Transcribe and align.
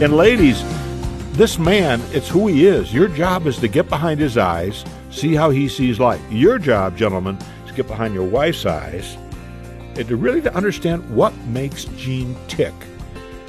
And 0.00 0.16
ladies, 0.16 0.60
this 1.36 1.56
man, 1.56 2.02
it's 2.10 2.28
who 2.28 2.48
he 2.48 2.66
is. 2.66 2.92
Your 2.92 3.06
job 3.06 3.46
is 3.46 3.58
to 3.58 3.68
get 3.68 3.88
behind 3.88 4.18
his 4.18 4.36
eyes, 4.36 4.84
see 5.10 5.34
how 5.34 5.50
he 5.50 5.68
sees 5.68 6.00
life. 6.00 6.20
Your 6.30 6.58
job, 6.58 6.96
gentlemen, 6.96 7.38
is 7.64 7.70
to 7.70 7.76
get 7.76 7.86
behind 7.86 8.12
your 8.12 8.24
wife's 8.24 8.66
eyes 8.66 9.16
and 9.96 10.08
to 10.08 10.16
really 10.16 10.42
to 10.42 10.54
understand 10.54 11.08
what 11.14 11.32
makes 11.46 11.84
Jean 11.96 12.36
tick. 12.48 12.74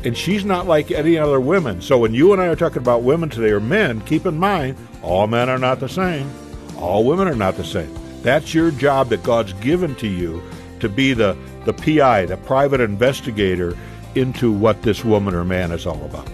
And 0.03 0.15
she's 0.15 0.45
not 0.45 0.67
like 0.67 0.91
any 0.91 1.17
other 1.17 1.41
women. 1.41 1.81
So 1.81 1.97
when 1.97 2.13
you 2.13 2.31
and 2.31 2.39
I 2.39 2.45
are 2.45 2.55
talking 2.55 2.77
about 2.77 3.01
women 3.01 3.29
today 3.29 3.49
or 3.49 3.59
men, 3.59 4.01
keep 4.01 4.27
in 4.27 4.37
mind 4.37 4.77
all 5.01 5.25
men 5.25 5.49
are 5.49 5.57
not 5.57 5.79
the 5.79 5.89
same. 5.89 6.29
All 6.77 7.03
women 7.03 7.27
are 7.27 7.35
not 7.35 7.55
the 7.57 7.65
same. 7.65 7.91
That's 8.21 8.53
your 8.53 8.69
job 8.69 9.09
that 9.09 9.23
God's 9.23 9.53
given 9.53 9.95
to 9.95 10.07
you 10.07 10.43
to 10.79 10.89
be 10.89 11.13
the, 11.13 11.35
the 11.65 11.73
PI, 11.73 12.27
the 12.27 12.37
private 12.37 12.81
investigator 12.81 13.75
into 14.15 14.51
what 14.51 14.81
this 14.81 15.03
woman 15.03 15.35
or 15.35 15.43
man 15.43 15.71
is 15.71 15.85
all 15.85 16.03
about. 16.05 16.29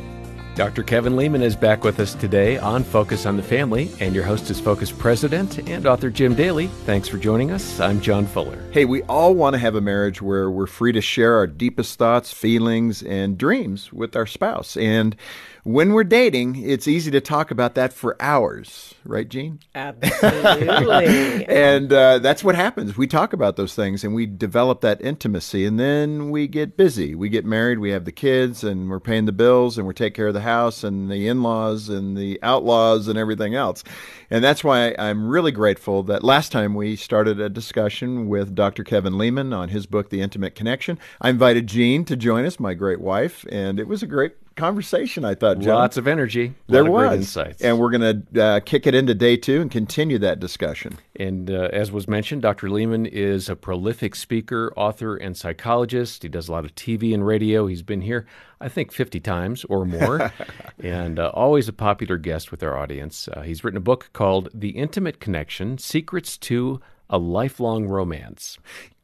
Dr. 0.55 0.84
Kevin 0.84 1.16
Leman 1.16 1.41
is 1.41 1.55
back 1.55 1.86
with 1.86 1.98
us 2.02 2.14
today 2.14 2.58
on 2.58 2.84
Focus 2.84 3.26
on 3.26 3.38
the 3.38 3.44
Family, 3.44 3.90
and 4.02 4.14
your 4.14 4.26
host 4.26 4.50
is 4.50 4.60
Focus 4.60 4.91
President 4.91 5.58
and 5.70 5.86
author 5.86 6.10
Jim 6.10 6.36
Daly. 6.36 6.68
Thanks 6.86 7.08
for 7.08 7.18
joining 7.18 7.52
us. 7.52 7.80
I'm 7.80 8.02
John 8.02 8.26
Fuller. 8.26 8.62
Hey, 8.72 8.84
we 8.84 9.02
all 9.04 9.34
want 9.34 9.54
to 9.54 9.60
have 9.60 9.76
a 9.76 9.82
marriage 9.82 10.22
where 10.22 10.52
we're 10.52 10.68
free 10.68 10.91
to 10.91 11.00
share 11.00 11.36
our 11.36 11.48
deepest 11.48 11.98
thoughts, 11.98 12.34
feelings, 12.34 13.02
and 13.02 13.38
dreams 13.38 13.94
with 13.94 14.14
our 14.18 14.26
spouse. 14.26 14.76
And 14.76 15.16
when 15.64 15.94
we're 15.94 16.04
dating, 16.04 16.55
it's 16.55 16.88
easy 16.88 17.12
to 17.12 17.22
talk 17.22 17.52
about 17.52 17.76
that 17.76 17.94
for 17.94 18.18
hours, 18.20 18.96
right, 19.05 19.30
Jean? 19.30 19.60
Absolutely. 19.76 21.46
and 21.48 21.94
uh, 21.94 22.18
that's 22.18 22.44
what 22.44 22.55
happens. 22.55 22.98
We 22.98 23.05
talk 23.05 23.32
about 23.32 23.58
those 23.58 23.76
things 23.76 24.04
and 24.04 24.16
we 24.16 24.26
develop 24.26 24.82
that 24.82 25.02
intimacy, 25.02 25.66
and 25.66 25.80
then 25.80 26.30
we 26.30 26.48
get 26.48 26.76
busy. 26.76 27.16
We 27.16 27.30
get 27.30 27.46
married, 27.46 27.80
we 27.80 27.91
have 27.91 28.05
the 28.05 28.12
kids, 28.12 28.63
and 28.63 28.90
we're 28.90 28.99
paying 28.99 29.26
the 29.26 29.32
bills, 29.32 29.77
and 29.77 29.86
we're 29.86 29.93
taking 29.93 30.15
care 30.15 30.27
of 30.27 30.34
the 30.34 30.40
house, 30.41 30.84
and 30.84 31.09
the 31.09 31.27
in 31.27 31.43
laws, 31.43 31.89
and 31.89 32.17
the 32.17 32.39
outlaws, 32.43 33.07
and 33.07 33.17
everything 33.17 33.55
else. 33.55 33.84
And 34.29 34.43
that's 34.43 34.63
why 34.63 34.95
I'm 34.97 35.27
really 35.27 35.51
grateful 35.51 36.03
that 36.03 36.23
last 36.23 36.51
time 36.51 36.73
we 36.73 36.95
started 36.95 37.39
a 37.39 37.49
discussion 37.49 38.27
with 38.27 38.55
Dr. 38.55 38.84
Kevin 38.84 39.17
Leman 39.17 39.53
on 39.53 39.69
his 39.69 39.85
book, 39.85 40.09
The 40.09 40.21
Intimate 40.21 40.55
Connection. 40.55 40.99
I 41.19 41.29
invited 41.29 41.67
Jean 41.67 42.05
to 42.05 42.15
join 42.15 42.45
us, 42.45 42.59
my 42.59 42.73
great 42.73 43.01
wife, 43.01 43.45
and 43.49 43.79
it 43.79 43.87
was 43.87 44.03
a 44.03 44.07
great 44.07 44.51
conversation, 44.55 45.26
I 45.26 45.35
thought, 45.35 45.60
John. 45.60 45.76
Lots 45.76 45.98
of 45.98 46.07
energy. 46.07 46.54
There 46.68 46.84
was. 46.84 47.10
Great 47.10 47.18
insights. 47.18 47.62
And 47.62 47.80
we're 47.80 47.91
going 47.91 48.26
to 48.32 48.44
uh, 48.44 48.60
kick 48.62 48.88
it 48.88 48.96
into 48.96 49.13
day 49.13 49.38
two 49.38 49.62
and 49.62 49.71
continue 49.71 50.18
that 50.20 50.40
discussion. 50.40 50.98
And 51.16 51.49
uh, 51.49 51.70
as 51.71 51.91
was 51.91 52.08
mentioned, 52.08 52.41
Dr. 52.41 52.70
Leman 52.70 53.05
is 53.05 53.49
a 53.49 53.55
prolific 53.55 54.16
speaker, 54.16 54.74
author, 54.76 55.16
and 55.16 55.35
psychologist. 55.35 56.24
He 56.24 56.30
does 56.30 56.48
a 56.48 56.52
lot 56.52 56.66
of 56.66 56.76
TV 56.76 57.13
and 57.13 57.26
radio. 57.26 57.68
He's 57.68 57.84
been 57.84 58.02
here, 58.02 58.26
I 58.60 58.70
think, 58.70 58.91
50 58.91 59.20
times 59.20 59.66
or 59.66 59.85
more, 59.85 60.32
and 60.84 61.20
uh, 61.20 61.32
always 61.34 61.68
a 61.68 61.74
popular 61.74 62.18
guest 62.18 62.52
with 62.52 62.63
our 62.63 62.77
audience. 62.77 63.27
Uh, 63.27 63.41
he's 63.41 63.63
written 63.63 63.77
a 63.77 63.82
book 63.82 64.09
called 64.13 64.50
The 64.53 64.69
Intimate 64.69 65.19
Connection 65.19 65.78
Secrets 65.78 66.38
to 66.40 66.81
a 67.09 67.18
Lifelong 67.18 67.88
Romance. 67.88 68.58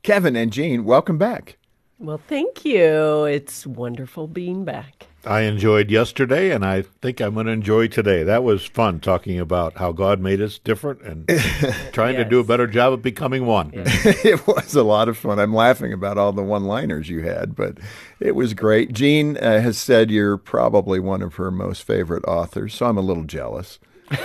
Kevin 0.04 0.36
and 0.36 0.54
Jean, 0.54 0.86
welcome 0.86 1.18
back. 1.18 1.58
Well, 2.00 2.22
thank 2.28 2.64
you. 2.64 3.26
It's 3.26 3.66
wonderful 3.66 4.28
being 4.28 4.64
back. 4.64 5.08
I 5.28 5.42
enjoyed 5.42 5.92
yesterday, 5.92 6.52
and 6.52 6.66
I 6.66 6.84
think 7.02 7.20
I'm 7.20 7.34
going 7.34 7.48
to 7.48 7.52
enjoy 7.52 7.88
today. 7.88 8.24
That 8.24 8.44
was 8.44 8.66
fun 8.66 9.02
talking 9.02 9.40
about 9.40 9.78
how 9.78 9.92
God 9.92 10.22
made 10.22 10.42
us 10.42 10.58
different 10.58 11.02
and 11.02 11.28
trying 11.92 12.16
yes. 12.16 12.24
to 12.24 12.30
do 12.30 12.40
a 12.40 12.46
better 12.46 12.66
job 12.66 12.94
of 12.94 13.02
becoming 13.02 13.46
one. 13.46 13.72
it 13.76 14.48
was 14.48 14.74
a 14.74 14.84
lot 14.84 15.10
of 15.10 15.18
fun. 15.18 15.38
I'm 15.38 15.54
laughing 15.54 15.92
about 15.92 16.18
all 16.18 16.32
the 16.32 16.42
one 16.42 16.64
liners 16.64 17.10
you 17.10 17.24
had, 17.24 17.56
but 17.56 17.78
it 18.20 18.36
was 18.36 18.54
great. 18.54 18.94
Jean 18.94 19.38
uh, 19.38 19.60
has 19.60 19.78
said 19.78 20.10
you're 20.10 20.38
probably 20.38 21.00
one 21.00 21.22
of 21.22 21.36
her 21.36 21.52
most 21.52 21.84
favorite 21.84 22.24
authors, 22.26 22.74
so 22.74 22.86
I'm 22.86 22.98
a 22.98 23.02
little 23.02 23.26
jealous. 23.26 23.80
Well, 24.10 24.20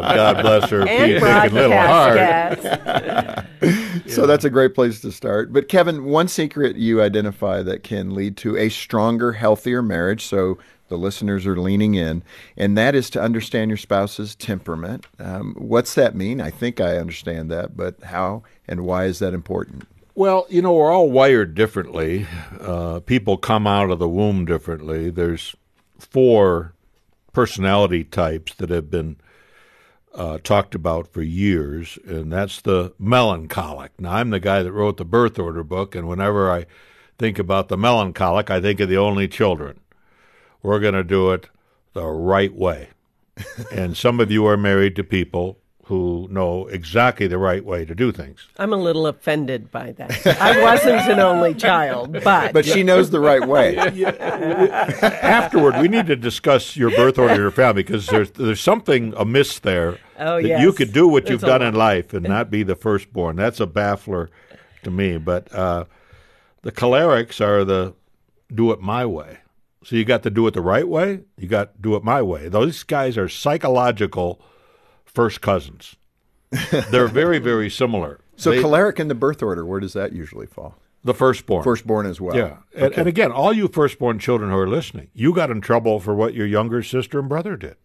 God 0.00 0.42
bless 0.42 0.70
her. 0.70 0.86
And 0.86 1.12
a 1.12 1.48
little 1.50 1.76
hard. 1.76 2.16
Yes. 2.16 3.46
so 4.14 4.26
that's 4.26 4.44
a 4.44 4.50
great 4.50 4.74
place 4.74 5.00
to 5.00 5.10
start. 5.10 5.52
But 5.52 5.68
Kevin, 5.68 6.04
one 6.04 6.28
secret 6.28 6.76
you 6.76 7.02
identify 7.02 7.62
that 7.62 7.82
can 7.82 8.14
lead 8.14 8.36
to 8.38 8.56
a 8.56 8.68
stronger, 8.68 9.32
healthier 9.32 9.82
marriage. 9.82 10.24
So 10.24 10.58
the 10.88 10.96
listeners 10.96 11.46
are 11.46 11.56
leaning 11.56 11.94
in, 11.94 12.22
and 12.56 12.76
that 12.78 12.94
is 12.94 13.10
to 13.10 13.20
understand 13.20 13.70
your 13.70 13.76
spouse's 13.76 14.34
temperament. 14.34 15.06
Um, 15.18 15.54
what's 15.58 15.94
that 15.94 16.14
mean? 16.14 16.40
I 16.40 16.50
think 16.50 16.80
I 16.80 16.96
understand 16.96 17.50
that, 17.50 17.76
but 17.76 18.02
how 18.04 18.42
and 18.66 18.84
why 18.84 19.04
is 19.04 19.18
that 19.18 19.34
important? 19.34 19.86
Well, 20.14 20.46
you 20.48 20.62
know, 20.62 20.72
we're 20.72 20.90
all 20.90 21.10
wired 21.10 21.54
differently. 21.54 22.26
Uh, 22.60 23.00
people 23.00 23.36
come 23.36 23.66
out 23.66 23.90
of 23.90 23.98
the 23.98 24.08
womb 24.08 24.46
differently. 24.46 25.10
There's 25.10 25.54
four 25.98 26.72
personality 27.38 28.02
types 28.02 28.52
that 28.54 28.68
have 28.68 28.90
been 28.90 29.16
uh, 30.12 30.38
talked 30.38 30.74
about 30.74 31.06
for 31.06 31.22
years, 31.22 31.96
and 32.04 32.32
that's 32.32 32.60
the 32.60 32.92
melancholic. 32.98 33.92
Now, 34.00 34.14
I'm 34.14 34.30
the 34.30 34.40
guy 34.40 34.64
that 34.64 34.72
wrote 34.72 34.96
the 34.96 35.04
birth 35.04 35.38
order 35.38 35.62
book, 35.62 35.94
and 35.94 36.08
whenever 36.08 36.50
I 36.50 36.66
think 37.16 37.38
about 37.38 37.68
the 37.68 37.78
melancholic, 37.78 38.50
I 38.50 38.60
think 38.60 38.80
of 38.80 38.88
the 38.88 38.96
only 38.96 39.28
children. 39.28 39.78
We're 40.64 40.80
going 40.80 40.94
to 40.94 41.04
do 41.04 41.30
it 41.30 41.48
the 41.92 42.06
right 42.06 42.52
way. 42.52 42.88
and 43.72 43.96
some 43.96 44.18
of 44.18 44.32
you 44.32 44.44
are 44.44 44.56
married 44.56 44.96
to 44.96 45.04
people 45.04 45.60
who 45.88 46.28
know 46.30 46.66
exactly 46.66 47.26
the 47.26 47.38
right 47.38 47.64
way 47.64 47.82
to 47.82 47.94
do 47.94 48.12
things. 48.12 48.46
I'm 48.58 48.74
a 48.74 48.76
little 48.76 49.06
offended 49.06 49.70
by 49.70 49.92
that. 49.92 50.38
I 50.38 50.62
wasn't 50.62 51.00
an 51.10 51.18
only 51.18 51.54
child, 51.54 52.12
but 52.24 52.52
but 52.52 52.66
she 52.66 52.82
knows 52.82 53.08
the 53.08 53.20
right 53.20 53.48
way. 53.48 53.78
Afterward, 55.38 55.80
we 55.80 55.88
need 55.88 56.06
to 56.08 56.14
discuss 56.14 56.76
your 56.76 56.90
birth 56.90 57.18
order, 57.18 57.36
your 57.36 57.50
family, 57.50 57.84
because 57.84 58.06
there's 58.06 58.30
there's 58.32 58.60
something 58.60 59.14
amiss 59.16 59.60
there. 59.60 59.98
Oh 60.18 60.42
that 60.42 60.46
yes. 60.46 60.60
you 60.60 60.74
could 60.74 60.92
do 60.92 61.08
what 61.08 61.24
There's 61.24 61.40
you've 61.40 61.48
done 61.48 61.62
lot. 61.62 61.68
in 61.68 61.74
life 61.74 62.12
and 62.12 62.22
not 62.28 62.50
be 62.50 62.62
the 62.62 62.76
firstborn. 62.76 63.36
That's 63.36 63.58
a 63.58 63.66
baffler 63.66 64.28
to 64.82 64.90
me. 64.90 65.16
But 65.16 65.50
uh, 65.54 65.86
the 66.60 66.72
cholerics 66.72 67.40
are 67.40 67.64
the 67.64 67.94
do 68.54 68.72
it 68.72 68.80
my 68.82 69.06
way. 69.06 69.38
So 69.84 69.96
you 69.96 70.04
got 70.04 70.22
to 70.24 70.30
do 70.30 70.46
it 70.46 70.52
the 70.52 70.60
right 70.60 70.86
way. 70.86 71.20
You 71.38 71.48
got 71.48 71.76
to 71.76 71.80
do 71.80 71.96
it 71.96 72.04
my 72.04 72.20
way. 72.20 72.50
Those 72.50 72.82
guys 72.82 73.16
are 73.16 73.28
psychological 73.28 74.42
first 75.08 75.40
cousins. 75.40 75.96
They're 76.90 77.08
very, 77.08 77.38
very 77.38 77.70
similar. 77.70 78.20
So 78.38 78.52
They- 78.52 78.60
choleric 78.62 79.00
in 79.00 79.08
the 79.08 79.16
birth 79.16 79.42
order, 79.42 79.66
where 79.66 79.80
does 79.80 79.94
that 79.94 80.12
usually 80.12 80.46
fall? 80.46 80.76
the 81.02 81.12
firstborn. 81.14 81.64
Firstborn 81.64 82.06
as 82.06 82.20
well. 82.20 82.36
Yeah. 82.36 82.58
And, 82.74 82.92
and 82.94 83.08
again, 83.08 83.32
all 83.32 83.52
you 83.52 83.66
firstborn 83.66 84.18
children 84.20 84.50
who 84.50 84.56
are 84.56 84.68
listening, 84.68 85.08
you 85.12 85.32
got 85.34 85.50
in 85.50 85.60
trouble 85.60 85.98
for 85.98 86.14
what 86.14 86.34
your 86.34 86.46
younger 86.46 86.82
sister 86.84 87.18
and 87.18 87.28
brother 87.28 87.56
did. 87.56 87.76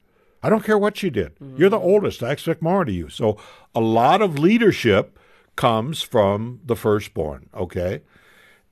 I 0.43 0.49
don't 0.49 0.63
care 0.63 0.77
what 0.77 1.01
you 1.01 1.09
did. 1.09 1.35
Mm. 1.39 1.57
You're 1.57 1.69
the 1.69 1.79
oldest. 1.79 2.21
I 2.21 2.31
expect 2.31 2.61
more 2.61 2.81
out 2.81 2.89
of 2.89 2.93
you. 2.93 3.09
So 3.09 3.37
a 3.73 3.79
lot 3.79 4.21
of 4.21 4.37
leadership 4.37 5.17
comes 5.55 6.01
from 6.01 6.59
the 6.65 6.75
firstborn, 6.75 7.49
okay? 7.55 8.01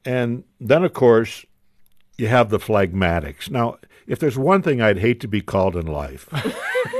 And 0.05 0.43
then, 0.59 0.83
of 0.83 0.93
course, 0.93 1.45
you 2.17 2.27
have 2.27 2.49
the 2.49 2.59
phlegmatics. 2.59 3.49
Now, 3.49 3.77
if 4.05 4.19
there's 4.19 4.37
one 4.37 4.61
thing 4.61 4.81
I'd 4.81 4.99
hate 4.99 5.19
to 5.21 5.27
be 5.27 5.41
called 5.41 5.75
in 5.75 5.87
life, 5.87 6.27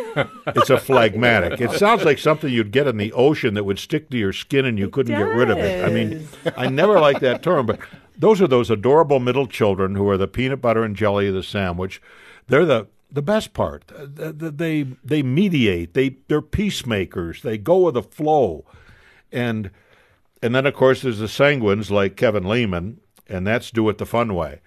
it's 0.48 0.70
a 0.70 0.78
phlegmatic. 0.78 1.60
It 1.62 1.72
sounds 1.72 2.04
like 2.04 2.18
something 2.18 2.52
you'd 2.52 2.72
get 2.72 2.88
in 2.88 2.98
the 2.98 3.14
ocean 3.14 3.54
that 3.56 3.64
would 3.64 3.80
stick 3.80 4.10
to 4.10 4.18
your 4.18 4.34
skin 4.34 4.66
and 4.66 4.78
you 4.80 4.90
couldn't 4.90 5.16
get 5.18 5.24
rid 5.36 5.50
of 5.50 5.58
it. 5.58 5.84
I 5.86 5.92
mean, 5.94 6.28
I 6.58 6.68
never 6.70 7.00
liked 7.00 7.22
that 7.22 7.44
term, 7.44 7.66
but 7.66 7.80
those 8.18 8.42
are 8.42 8.48
those 8.48 8.70
adorable 8.70 9.20
middle 9.20 9.48
children 9.48 9.96
who 9.96 10.08
are 10.10 10.18
the 10.18 10.28
peanut 10.28 10.62
butter 10.62 10.84
and 10.84 10.96
jelly 10.96 11.28
of 11.28 11.34
the 11.34 11.44
sandwich. 11.44 12.02
They're 12.48 12.66
the 12.66 12.88
the 13.14 13.22
best 13.22 13.54
part. 13.54 13.88
Th- 13.88 14.38
th- 14.38 14.54
They 14.56 14.84
they 15.04 15.22
mediate. 15.24 15.94
They 15.94 16.18
they're 16.28 16.42
peacemakers. 16.42 17.42
They 17.42 17.58
go 17.58 17.78
with 17.80 17.96
the 17.96 18.04
flow, 18.04 18.66
and 19.32 19.70
and 20.42 20.56
then 20.56 20.66
of 20.66 20.74
course 20.74 21.02
there's 21.02 21.20
the 21.20 21.26
sanguines 21.28 21.90
like 21.92 22.16
Kevin 22.16 22.44
Leman, 22.44 23.00
and 23.28 23.46
that's 23.46 23.72
do 23.72 23.88
it 23.90 23.98
the 23.98 24.06
fun 24.06 24.34
way. 24.34 24.62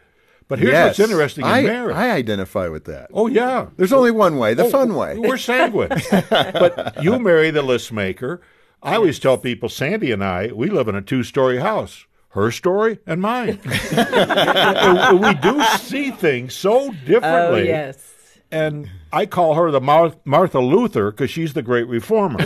But 0.48 0.58
here's 0.58 0.72
yes. 0.72 0.98
what's 0.98 1.10
interesting 1.10 1.44
in 1.46 1.50
I, 1.50 1.62
marriage. 1.62 1.96
I 1.96 2.10
identify 2.10 2.68
with 2.68 2.84
that. 2.84 3.10
oh 3.14 3.26
yeah, 3.28 3.68
There's 3.76 3.92
only 3.92 4.10
one 4.10 4.36
way, 4.38 4.52
the 4.54 4.64
Oh, 4.64 4.70
fun 4.70 4.94
way. 4.94 5.16
We're 5.18 5.38
sanguine. 5.38 5.88
but 6.30 7.02
you 7.02 7.18
marry 7.18 7.50
the 7.50 7.62
list 7.62 7.92
maker. 7.92 8.40
I 8.82 8.96
always 8.96 9.18
tell 9.18 9.38
people, 9.38 9.70
Sandy 9.70 10.12
and 10.12 10.22
I, 10.22 10.48
we 10.52 10.68
live 10.68 10.88
in 10.88 10.94
a 10.94 11.00
two 11.02 11.22
story 11.22 11.58
house. 11.58 12.04
Her 12.30 12.50
story 12.50 12.98
and 13.06 13.20
mine. 13.22 13.58
We 13.64 15.34
do 15.34 15.62
see 15.78 16.10
things 16.10 16.52
so 16.54 16.90
differently. 16.90 17.12
oh 17.12 17.16
differently. 17.22 17.66
yes. 17.68 18.10
And 18.50 18.90
I 19.12 19.26
call 19.26 19.54
her 19.54 19.70
the 19.70 19.80
Mar- 19.80 20.14
Martha 20.24 20.60
Luther 20.60 21.10
because 21.10 21.30
she's 21.30 21.54
the 21.54 21.62
great 21.62 21.88
reformer. 21.88 22.38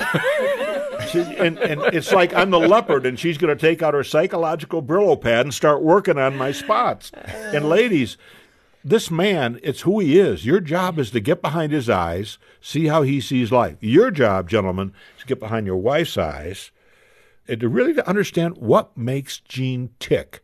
She- 1.11 1.21
and, 1.21 1.59
and 1.59 1.81
it's 1.95 2.13
like 2.13 2.35
I'm 2.35 2.51
the 2.51 2.61
leopard, 2.61 3.07
and 3.07 3.19
she's 3.19 3.39
going 3.39 3.57
to 3.57 3.61
take 3.61 3.83
out 3.83 3.95
her 3.95 4.05
psychological 4.05 4.83
Brillo 4.83 5.21
pad 5.21 5.47
and 5.47 5.55
start 5.55 5.83
working 5.83 6.19
on 6.19 6.37
my 6.37 6.53
spots. 6.53 7.11
And 7.13 7.69
ladies, 7.69 8.17
this 8.85 9.11
man, 9.11 9.59
it's 9.63 9.83
who 9.83 10.01
he 10.01 10.19
is. 10.19 10.47
Your 10.47 10.61
job 10.61 10.99
is 10.99 11.11
to 11.13 11.21
get 11.21 11.43
behind 11.43 11.73
his 11.73 11.89
eyes, 11.89 12.39
see 12.61 12.87
how 12.87 13.03
he 13.03 13.21
sees 13.21 13.51
life. 13.51 13.77
Your 13.81 14.11
job, 14.11 14.49
gentlemen, 14.49 14.93
is 15.17 15.23
to 15.23 15.27
get 15.27 15.41
behind 15.41 15.67
your 15.67 15.77
wife's 15.77 16.17
eyes 16.17 16.71
and 17.47 17.61
to 17.61 17.69
really 17.69 17.95
to 17.95 18.09
understand 18.09 18.59
what 18.59 18.97
makes 18.97 19.41
Jean 19.41 19.91
tick. 19.99 20.43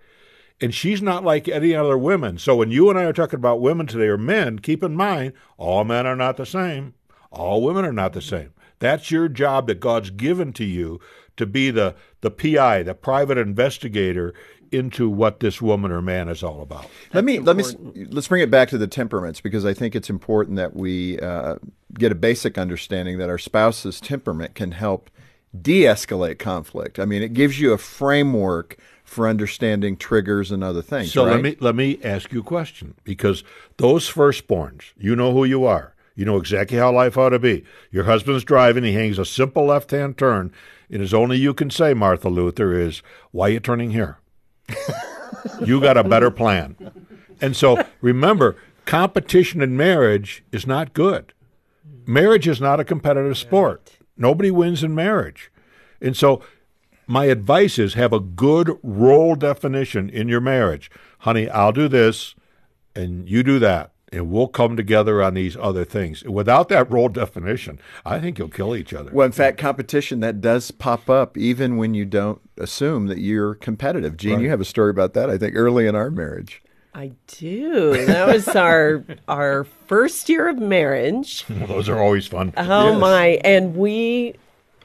And 0.60 0.74
she's 0.74 1.02
not 1.02 1.24
like 1.24 1.48
any 1.48 1.74
other 1.74 1.98
women. 1.98 2.38
So 2.38 2.56
when 2.56 2.70
you 2.70 2.88
and 2.88 2.98
I 2.98 3.04
are 3.04 3.12
talking 3.12 3.38
about 3.38 3.60
women 3.60 3.86
today 3.86 4.06
or 4.06 4.16
men, 4.16 4.60
keep 4.60 4.82
in 4.82 4.96
mind 4.96 5.34
all 5.58 5.84
men 5.84 6.06
are 6.06 6.16
not 6.16 6.36
the 6.38 6.46
same. 6.46 6.94
All 7.30 7.62
women 7.62 7.84
are 7.84 7.92
not 7.92 8.12
the 8.14 8.22
same. 8.22 8.53
That's 8.78 9.10
your 9.10 9.28
job 9.28 9.66
that 9.68 9.80
God's 9.80 10.10
given 10.10 10.52
to 10.54 10.64
you 10.64 11.00
to 11.36 11.46
be 11.46 11.70
the, 11.70 11.94
the 12.20 12.30
PI, 12.30 12.82
the 12.84 12.94
private 12.94 13.38
investigator 13.38 14.34
into 14.70 15.08
what 15.08 15.40
this 15.40 15.62
woman 15.62 15.92
or 15.92 16.02
man 16.02 16.28
is 16.28 16.42
all 16.42 16.60
about. 16.60 16.86
let 17.12 17.24
me 17.24 17.38
let 17.38 17.56
me 17.56 17.64
let's 18.10 18.28
bring 18.28 18.42
it 18.42 18.50
back 18.50 18.68
to 18.70 18.78
the 18.78 18.88
temperaments 18.88 19.40
because 19.40 19.64
I 19.64 19.72
think 19.72 19.94
it's 19.94 20.10
important 20.10 20.56
that 20.56 20.74
we 20.74 21.18
uh, 21.20 21.56
get 21.94 22.10
a 22.10 22.16
basic 22.16 22.58
understanding 22.58 23.18
that 23.18 23.28
our 23.28 23.38
spouse's 23.38 24.00
temperament 24.00 24.54
can 24.54 24.72
help 24.72 25.10
de-escalate 25.60 26.38
conflict. 26.38 26.98
I 26.98 27.04
mean, 27.04 27.22
it 27.22 27.32
gives 27.32 27.60
you 27.60 27.72
a 27.72 27.78
framework 27.78 28.76
for 29.04 29.28
understanding 29.28 29.96
triggers 29.96 30.50
and 30.50 30.64
other 30.64 30.82
things. 30.82 31.12
So 31.12 31.24
right? 31.24 31.32
let 31.32 31.42
me 31.42 31.56
let 31.60 31.76
me 31.76 32.00
ask 32.02 32.32
you 32.32 32.40
a 32.40 32.44
question 32.44 32.94
because 33.04 33.44
those 33.76 34.10
firstborns, 34.10 34.92
you 34.96 35.14
know 35.14 35.32
who 35.32 35.44
you 35.44 35.64
are. 35.64 35.93
You 36.14 36.24
know 36.24 36.36
exactly 36.36 36.78
how 36.78 36.92
life 36.92 37.16
ought 37.18 37.30
to 37.30 37.38
be. 37.38 37.64
Your 37.90 38.04
husband's 38.04 38.44
driving, 38.44 38.84
he 38.84 38.92
hangs 38.92 39.18
a 39.18 39.24
simple 39.24 39.66
left-hand 39.66 40.16
turn, 40.16 40.52
and 40.88 41.02
as 41.02 41.12
only 41.12 41.38
you 41.38 41.54
can 41.54 41.70
say, 41.70 41.92
Martha 41.94 42.28
Luther, 42.28 42.78
is 42.78 43.02
why 43.32 43.48
you 43.48 43.60
turning 43.60 43.90
here? 43.90 44.18
you 45.64 45.80
got 45.80 45.96
a 45.96 46.04
better 46.04 46.30
plan. 46.30 46.76
And 47.40 47.56
so 47.56 47.84
remember, 48.00 48.56
competition 48.84 49.60
in 49.60 49.76
marriage 49.76 50.44
is 50.52 50.66
not 50.66 50.94
good. 50.94 51.32
Marriage 52.06 52.46
is 52.46 52.60
not 52.60 52.80
a 52.80 52.84
competitive 52.84 53.36
sport. 53.36 53.90
Nobody 54.16 54.50
wins 54.50 54.84
in 54.84 54.94
marriage. 54.94 55.50
And 56.00 56.16
so 56.16 56.42
my 57.06 57.26
advice 57.26 57.78
is 57.78 57.94
have 57.94 58.12
a 58.12 58.20
good 58.20 58.78
role 58.82 59.34
definition 59.34 60.08
in 60.08 60.28
your 60.28 60.40
marriage. 60.40 60.90
Honey, 61.20 61.48
I'll 61.48 61.72
do 61.72 61.88
this 61.88 62.34
and 62.94 63.28
you 63.28 63.42
do 63.42 63.58
that. 63.58 63.93
And 64.14 64.30
we'll 64.30 64.48
come 64.48 64.76
together 64.76 65.22
on 65.22 65.34
these 65.34 65.56
other 65.56 65.84
things. 65.84 66.22
Without 66.24 66.68
that 66.68 66.90
role 66.90 67.08
definition, 67.08 67.80
I 68.06 68.20
think 68.20 68.38
you'll 68.38 68.48
kill 68.48 68.76
each 68.76 68.94
other. 68.94 69.10
Well, 69.12 69.26
in 69.26 69.32
fact, 69.32 69.58
competition 69.58 70.20
that 70.20 70.40
does 70.40 70.70
pop 70.70 71.10
up 71.10 71.36
even 71.36 71.76
when 71.76 71.94
you 71.94 72.04
don't 72.04 72.40
assume 72.56 73.08
that 73.08 73.18
you're 73.18 73.54
competitive. 73.56 74.16
Jean, 74.16 74.40
you 74.40 74.48
have 74.50 74.60
a 74.60 74.64
story 74.64 74.90
about 74.90 75.14
that. 75.14 75.28
I 75.28 75.36
think 75.36 75.54
early 75.56 75.86
in 75.86 75.94
our 75.96 76.10
marriage. 76.10 76.62
I 76.94 77.10
do. 77.26 78.06
That 78.06 78.28
was 78.28 78.46
our 78.48 79.04
our 79.28 79.64
first 79.88 80.28
year 80.28 80.48
of 80.48 80.58
marriage. 80.58 81.44
Those 81.48 81.88
are 81.88 81.98
always 81.98 82.28
fun. 82.28 82.52
Oh 82.56 82.92
Yes. 82.92 83.00
my! 83.00 83.26
And 83.44 83.74
we, 83.76 84.36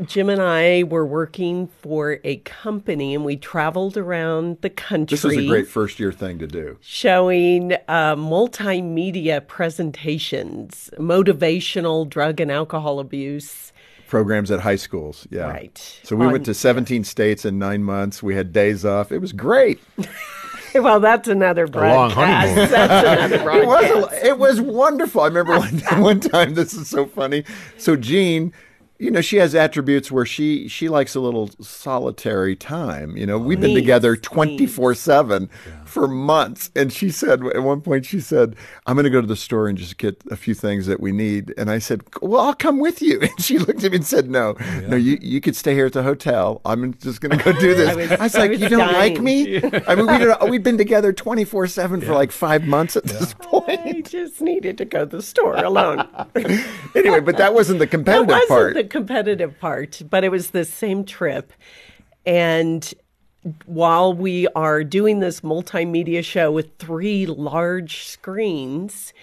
Jim 0.06 0.30
and 0.30 0.42
I, 0.42 0.84
were 0.84 1.06
working 1.06 1.68
for 1.82 2.20
a 2.24 2.38
company, 2.38 3.14
and 3.14 3.26
we 3.26 3.36
traveled 3.36 3.98
around 3.98 4.58
the 4.62 4.70
country. 4.70 5.16
This 5.16 5.26
is 5.26 5.38
a 5.38 5.48
great 5.48 5.68
first 5.68 6.00
year 6.00 6.12
thing 6.12 6.40
to 6.40 6.48
do. 6.48 6.78
showing 6.82 7.74
uh, 7.88 8.16
multimedia 8.16 9.46
presentations, 9.46 10.90
motivational 10.98 12.08
drug 12.08 12.40
and 12.40 12.52
alcohol 12.52 13.00
abuse. 13.00 13.72
Programs 14.08 14.50
at 14.50 14.60
high 14.62 14.76
schools. 14.78 15.28
Yeah. 15.30 15.50
Right. 15.50 16.00
So 16.04 16.16
we 16.16 16.26
On- 16.26 16.32
went 16.32 16.46
to 16.46 16.54
17 16.54 17.04
states 17.04 17.46
in 17.46 17.60
nine 17.60 17.84
months. 17.84 18.24
We 18.24 18.36
had 18.36 18.52
days 18.52 18.86
off. 18.86 19.12
It 19.12 19.20
was 19.20 19.34
great. 19.34 19.80
Well, 20.76 21.00
that's 21.00 21.28
another 21.28 21.68
long 21.68 22.12
honeymoon. 22.12 22.70
That's 22.70 23.34
another 23.34 23.52
It 23.60 23.66
was, 23.66 24.14
a- 24.14 24.28
it 24.28 24.38
was 24.38 24.62
wonderful. 24.62 25.22
I 25.22 25.26
remember 25.26 25.58
one, 25.58 25.80
one 26.02 26.20
time, 26.20 26.54
this 26.54 26.76
is 26.76 26.88
so 26.88 27.08
funny. 27.08 27.44
So 27.80 27.96
Jean, 27.96 28.54
you 29.00 29.10
know, 29.10 29.22
she 29.22 29.38
has 29.38 29.56
attributes 29.56 30.12
where 30.12 30.26
she 30.26 30.68
she 30.68 30.90
likes 30.90 31.16
a 31.16 31.20
little 31.22 31.50
solitary 31.62 32.56
time. 32.56 33.16
You 33.16 33.26
know, 33.26 33.36
oh, 33.36 33.40
we've 33.40 33.60
been 33.60 33.74
together 33.74 34.16
24/7 34.16 35.50
for 35.86 36.08
months 36.08 36.70
and 36.76 36.94
she 36.94 37.10
said 37.10 37.44
at 37.48 37.64
one 37.64 37.82
point 37.82 38.06
she 38.06 38.20
said, 38.20 38.56
"I'm 38.86 38.96
going 38.96 39.06
to 39.06 39.10
go 39.10 39.22
to 39.22 39.28
the 39.28 39.36
store 39.36 39.68
and 39.68 39.78
just 39.78 39.98
get 39.98 40.22
a 40.30 40.36
few 40.36 40.54
things 40.54 40.86
that 40.86 41.00
we 41.00 41.12
need." 41.12 41.54
And 41.58 41.72
I 41.72 41.80
said, 41.80 42.04
"Well, 42.22 42.42
I'll 42.42 42.54
come 42.54 42.80
with 42.80 43.02
you." 43.02 43.20
And 43.30 43.42
she 43.42 43.58
looked 43.58 43.84
at 43.84 43.92
me 43.92 43.98
and 43.98 44.06
said, 44.06 44.30
"No. 44.30 44.56
No, 44.88 44.96
you 44.96 45.18
you 45.22 45.40
could 45.42 45.56
stay 45.56 45.74
here 45.74 45.86
at 45.88 45.94
the 45.94 46.04
hotel. 46.04 46.62
I'm 46.66 46.94
just 46.96 47.22
going 47.22 47.38
to 47.38 47.44
go 47.44 47.54
do 47.60 47.74
this." 47.80 47.90
I 47.90 47.96
was- 47.96 48.12
I 48.12 48.24
was 48.24 48.36
I 48.36 48.40
like, 48.40 48.52
was 48.52 48.62
"You 48.62 48.70
don't 48.70 48.94
like 48.94 49.14
dying. 49.16 49.24
me?" 49.24 49.58
I 49.88 49.96
mean, 49.96 50.08
we 50.08 50.50
we'd 50.50 50.64
been 50.64 50.78
together 50.78 51.14
24/7 51.14 52.04
for 52.04 52.14
like 52.14 52.32
5 52.32 52.66
months 52.66 52.96
at 52.98 53.06
this 53.06 53.34
point. 53.36 53.80
I 53.86 54.02
just 54.02 54.42
needed 54.42 54.78
to 54.80 54.86
go 54.86 55.06
to 55.06 55.18
the 55.18 55.22
store 55.22 55.56
alone. 55.56 56.06
anyway, 56.96 57.20
but 57.22 57.38
that 57.38 57.54
wasn't 57.54 57.80
the 57.80 57.86
That 57.86 57.92
competitive 57.92 58.28
wasn't 58.28 58.50
part. 58.50 58.89
Competitive 58.90 59.60
part, 59.60 60.02
but 60.10 60.24
it 60.24 60.30
was 60.30 60.52
the 60.52 60.66
same 60.66 61.06
trip. 61.06 61.54
And 62.26 62.94
while 63.66 64.14
we 64.14 64.48
are 64.50 64.84
doing 64.84 65.20
this 65.20 65.42
multimedia 65.42 66.24
show 66.24 66.52
with 66.52 66.78
three 66.78 67.26
large 67.26 68.04
screens, 68.06 69.14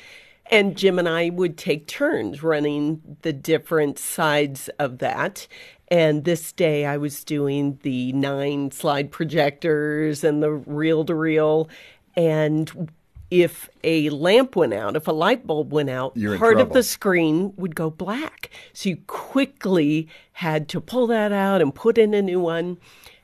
and 0.50 0.76
Jim 0.76 0.98
and 0.98 1.08
I 1.08 1.30
would 1.30 1.58
take 1.58 1.86
turns 1.86 2.42
running 2.42 3.18
the 3.22 3.32
different 3.32 3.98
sides 3.98 4.68
of 4.78 4.98
that. 4.98 5.46
And 5.88 6.24
this 6.24 6.52
day 6.52 6.86
I 6.86 6.96
was 6.96 7.24
doing 7.24 7.78
the 7.82 8.12
nine 8.12 8.70
slide 8.70 9.10
projectors 9.10 10.24
and 10.24 10.42
the 10.42 10.52
reel 10.52 11.04
to 11.04 11.14
reel. 11.14 11.68
And 12.16 12.90
if 13.30 13.68
a 13.82 14.10
lamp 14.10 14.56
went 14.56 14.72
out, 14.72 14.96
if 14.96 15.08
a 15.08 15.12
light 15.12 15.46
bulb 15.46 15.72
went 15.72 15.90
out, 15.90 16.16
part 16.38 16.60
of 16.60 16.72
the 16.72 16.82
screen 16.82 17.52
would 17.56 17.74
go 17.74 17.90
black. 17.90 18.50
So 18.72 18.90
you 18.90 18.98
quickly 19.06 20.08
had 20.32 20.68
to 20.70 20.80
pull 20.80 21.06
that 21.08 21.32
out 21.32 21.60
and 21.60 21.74
put 21.74 21.98
in 21.98 22.14
a 22.14 22.22
new 22.22 22.40
one. 22.40 22.78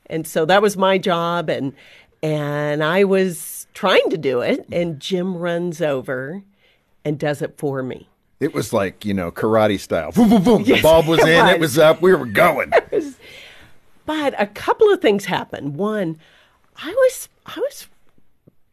And 0.07 0.27
so 0.27 0.45
that 0.47 0.61
was 0.63 0.77
my 0.77 0.99
job 0.99 1.49
and 1.49 1.73
and 2.23 2.85
I 2.85 3.05
was 3.05 3.67
trying 3.75 4.09
to 4.11 4.19
do 4.19 4.41
it 4.41 4.67
and 4.71 5.01
Jim 5.01 5.37
runs 5.37 5.81
over 5.81 6.43
and 7.05 7.19
does 7.19 7.43
it 7.43 7.57
for 7.57 7.83
me. 7.83 8.09
It 8.39 8.55
was 8.55 8.73
like, 8.73 9.05
you 9.05 9.15
know, 9.15 9.31
karate 9.31 9.79
style. 9.79 10.11
Boom, 10.13 10.29
boom, 10.29 10.43
boom. 10.43 10.65
the 10.65 10.81
bulb 10.83 11.07
was 11.07 11.21
it 11.23 11.29
in, 11.29 11.47
it 11.47 11.61
was. 11.61 11.73
was 11.73 11.79
up, 11.79 12.03
we 12.03 12.15
were 12.15 12.27
going. 12.27 12.73
But 14.05 14.35
a 14.37 14.47
couple 14.49 14.93
of 14.93 15.01
things 15.01 15.27
happened. 15.27 15.77
One, 15.77 16.19
I 16.77 16.91
was 16.91 17.29
I 17.47 17.59
was 17.61 17.87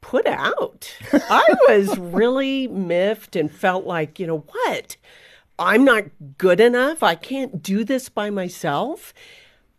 put 0.10 0.26
out. 0.26 0.92
I 1.14 1.46
was 1.68 1.96
really 2.00 2.68
miffed 2.68 3.36
and 3.36 3.52
felt 3.52 3.86
like, 3.86 4.20
you 4.20 4.26
know 4.26 4.40
what? 4.40 4.98
I'm 5.60 5.86
not 5.86 6.06
good 6.40 6.60
enough. 6.60 7.04
I 7.04 7.14
can't 7.14 7.62
do 7.62 7.84
this 7.84 8.10
by 8.10 8.32
myself. 8.32 9.14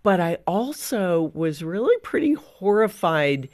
But 0.04 0.20
I 0.20 0.38
also 0.46 1.32
was 1.34 1.64
really 1.64 1.98
pretty 2.04 2.34
horrified 2.34 3.48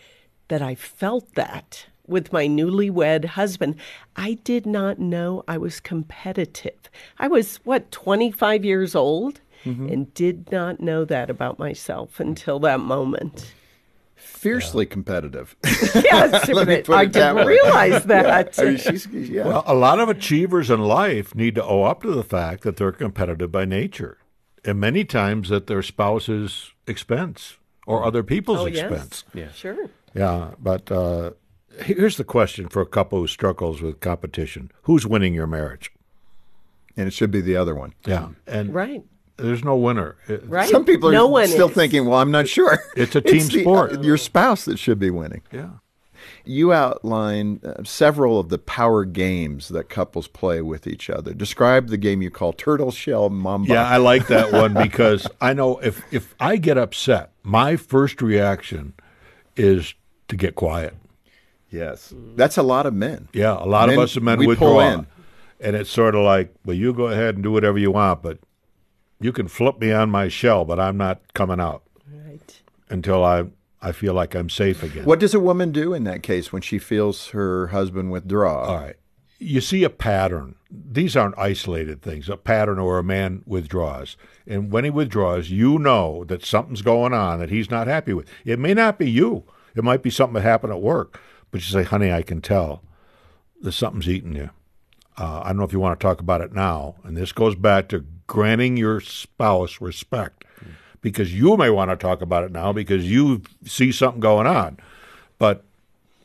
that 0.48 0.60
I 0.60 0.74
felt 0.74 1.34
that 1.34 1.86
with 2.06 2.30
my 2.30 2.46
newlywed 2.46 3.24
husband. 3.24 3.76
I 4.14 4.34
did 4.44 4.66
not 4.66 4.98
know 4.98 5.44
I 5.48 5.56
was 5.56 5.80
competitive. 5.80 6.90
I 7.18 7.26
was, 7.26 7.56
what, 7.64 7.90
25 7.90 8.66
years 8.66 8.94
old 8.94 9.40
mm-hmm. 9.64 9.88
and 9.88 10.12
did 10.12 10.52
not 10.52 10.78
know 10.80 11.06
that 11.06 11.30
about 11.30 11.58
myself 11.58 12.20
until 12.20 12.58
that 12.60 12.80
moment. 12.80 13.54
Fiercely 14.46 14.86
competitive. 14.86 15.56
Yes, 15.94 16.48
Let 16.48 16.68
me 16.68 16.82
put 16.82 16.94
I 16.94 17.02
it 17.02 17.12
didn't 17.12 17.36
way. 17.36 17.46
realize 17.46 18.04
that. 18.04 18.58
I 18.58 18.64
mean, 18.64 18.76
she's, 18.76 19.06
yeah. 19.06 19.44
Well, 19.46 19.64
a 19.66 19.74
lot 19.74 19.98
of 19.98 20.08
achievers 20.08 20.70
in 20.70 20.80
life 20.80 21.34
need 21.34 21.54
to 21.56 21.64
owe 21.64 21.82
up 21.84 22.02
to 22.02 22.12
the 22.12 22.22
fact 22.22 22.62
that 22.62 22.76
they're 22.76 22.92
competitive 22.92 23.50
by 23.50 23.64
nature, 23.64 24.18
and 24.64 24.78
many 24.80 25.04
times 25.04 25.50
at 25.50 25.66
their 25.66 25.82
spouse's 25.82 26.72
expense 26.86 27.56
or 27.86 28.04
other 28.04 28.22
people's 28.22 28.60
oh, 28.60 28.66
yes. 28.66 28.90
expense. 28.90 29.24
Yeah. 29.34 29.52
Sure. 29.52 29.88
Yeah, 30.14 30.52
but 30.58 30.90
uh, 30.90 31.32
here's 31.82 32.16
the 32.16 32.24
question 32.24 32.68
for 32.68 32.80
a 32.82 32.86
couple 32.86 33.18
who 33.20 33.26
struggles 33.26 33.82
with 33.82 34.00
competition: 34.00 34.70
Who's 34.82 35.06
winning 35.06 35.34
your 35.34 35.46
marriage? 35.46 35.92
and 36.96 37.06
it 37.06 37.12
should 37.12 37.30
be 37.30 37.40
the 37.42 37.56
other 37.56 37.74
one. 37.74 37.92
Yeah, 38.06 38.28
and 38.46 38.72
Right. 38.72 39.04
There's 39.36 39.64
no 39.64 39.76
winner. 39.76 40.16
It- 40.28 40.44
Right. 40.48 40.68
Some 40.68 40.84
people 40.84 41.08
are 41.10 41.12
no 41.12 41.26
one 41.26 41.46
still 41.48 41.68
is. 41.68 41.74
thinking, 41.74 42.06
well, 42.06 42.18
I'm 42.18 42.30
not 42.30 42.48
sure. 42.48 42.78
It's 42.96 43.14
a 43.16 43.20
team 43.32 43.46
the- 43.46 43.60
sport. 43.62 44.02
your 44.02 44.16
spouse 44.16 44.64
that 44.66 44.78
should 44.78 44.98
be 44.98 45.10
winning. 45.10 45.42
Yeah. 45.52 45.70
You 46.44 46.72
outline 46.72 47.60
uh, 47.64 47.82
several 47.84 48.38
of 48.38 48.48
the 48.50 48.58
power 48.58 49.04
games 49.04 49.68
that 49.68 49.88
couples 49.88 50.28
play 50.28 50.60
with 50.62 50.86
each 50.86 51.10
other. 51.10 51.34
Describe 51.34 51.88
the 51.88 51.96
game 51.96 52.22
you 52.22 52.30
call 52.30 52.52
Turtle 52.52 52.90
Shell 52.92 53.30
Mamba. 53.30 53.72
Yeah, 53.74 53.86
I 53.86 53.96
like 53.96 54.28
that 54.28 54.52
one 54.52 54.72
because 54.82 55.26
I 55.40 55.52
know 55.54 55.78
if 55.78 56.02
if 56.12 56.34
I 56.40 56.56
get 56.56 56.78
upset, 56.78 57.32
my 57.42 57.76
first 57.76 58.22
reaction 58.22 58.94
is 59.56 59.94
to 60.28 60.36
get 60.36 60.54
quiet. 60.54 60.94
Yes. 61.70 62.14
That's 62.36 62.56
a 62.56 62.62
lot 62.62 62.86
of 62.86 62.94
men. 62.94 63.28
Yeah, 63.32 63.52
a 63.58 63.66
lot 63.66 63.88
Men- 63.88 63.98
of 63.98 64.04
us 64.04 64.20
men 64.20 64.38
we 64.38 64.46
withdraw, 64.46 64.68
pull 64.68 64.80
in. 64.80 65.06
and 65.60 65.74
it's 65.76 65.90
sort 65.90 66.14
of 66.14 66.22
like, 66.22 66.54
well, 66.64 66.76
you 66.76 66.92
go 66.92 67.06
ahead 67.08 67.34
and 67.34 67.42
do 67.42 67.50
whatever 67.52 67.78
you 67.78 67.90
want, 67.90 68.22
but 68.22 68.38
you 69.20 69.32
can 69.32 69.48
flip 69.48 69.78
me 69.80 69.92
on 69.92 70.10
my 70.10 70.28
shell, 70.28 70.64
but 70.64 70.78
I'm 70.80 70.96
not 70.96 71.32
coming 71.34 71.60
out 71.60 71.82
Right. 72.12 72.60
until 72.88 73.24
I 73.24 73.44
I 73.82 73.92
feel 73.92 74.14
like 74.14 74.34
I'm 74.34 74.48
safe 74.50 74.82
again. 74.82 75.04
What 75.04 75.20
does 75.20 75.34
a 75.34 75.38
woman 75.40 75.70
do 75.70 75.92
in 75.94 76.04
that 76.04 76.22
case 76.22 76.52
when 76.52 76.62
she 76.62 76.78
feels 76.78 77.28
her 77.28 77.68
husband 77.68 78.10
withdraw? 78.10 78.64
All 78.64 78.76
right. 78.76 78.96
You 79.38 79.60
see 79.60 79.84
a 79.84 79.90
pattern. 79.90 80.54
These 80.70 81.14
aren't 81.14 81.38
isolated 81.38 82.00
things. 82.02 82.28
A 82.30 82.36
pattern 82.38 82.78
or 82.78 82.98
a 82.98 83.04
man 83.04 83.42
withdraws. 83.46 84.16
And 84.46 84.72
when 84.72 84.84
he 84.84 84.90
withdraws, 84.90 85.50
you 85.50 85.78
know 85.78 86.24
that 86.24 86.44
something's 86.44 86.80
going 86.82 87.12
on 87.12 87.38
that 87.38 87.50
he's 87.50 87.70
not 87.70 87.86
happy 87.86 88.14
with. 88.14 88.26
It 88.46 88.58
may 88.58 88.72
not 88.74 88.98
be 88.98 89.08
you. 89.10 89.44
It 89.76 89.84
might 89.84 90.02
be 90.02 90.10
something 90.10 90.34
that 90.34 90.40
happened 90.40 90.72
at 90.72 90.80
work, 90.80 91.20
but 91.50 91.60
you 91.60 91.66
say, 91.66 91.82
honey, 91.84 92.10
I 92.10 92.22
can 92.22 92.40
tell 92.40 92.82
that 93.60 93.72
something's 93.72 94.08
eating 94.08 94.34
you. 94.34 94.50
Uh, 95.18 95.42
I 95.44 95.48
don't 95.48 95.58
know 95.58 95.64
if 95.64 95.72
you 95.72 95.80
want 95.80 96.00
to 96.00 96.04
talk 96.04 96.18
about 96.20 96.40
it 96.40 96.54
now. 96.54 96.96
And 97.04 97.14
this 97.16 97.30
goes 97.32 97.54
back 97.54 97.88
to 97.90 98.04
granting 98.26 98.76
your 98.76 99.00
spouse 99.00 99.80
respect 99.80 100.44
because 101.00 101.32
you 101.34 101.56
may 101.56 101.70
want 101.70 101.90
to 101.90 101.96
talk 101.96 102.20
about 102.20 102.44
it 102.44 102.50
now 102.50 102.72
because 102.72 103.10
you 103.10 103.42
see 103.64 103.92
something 103.92 104.20
going 104.20 104.46
on. 104.46 104.78
But 105.38 105.64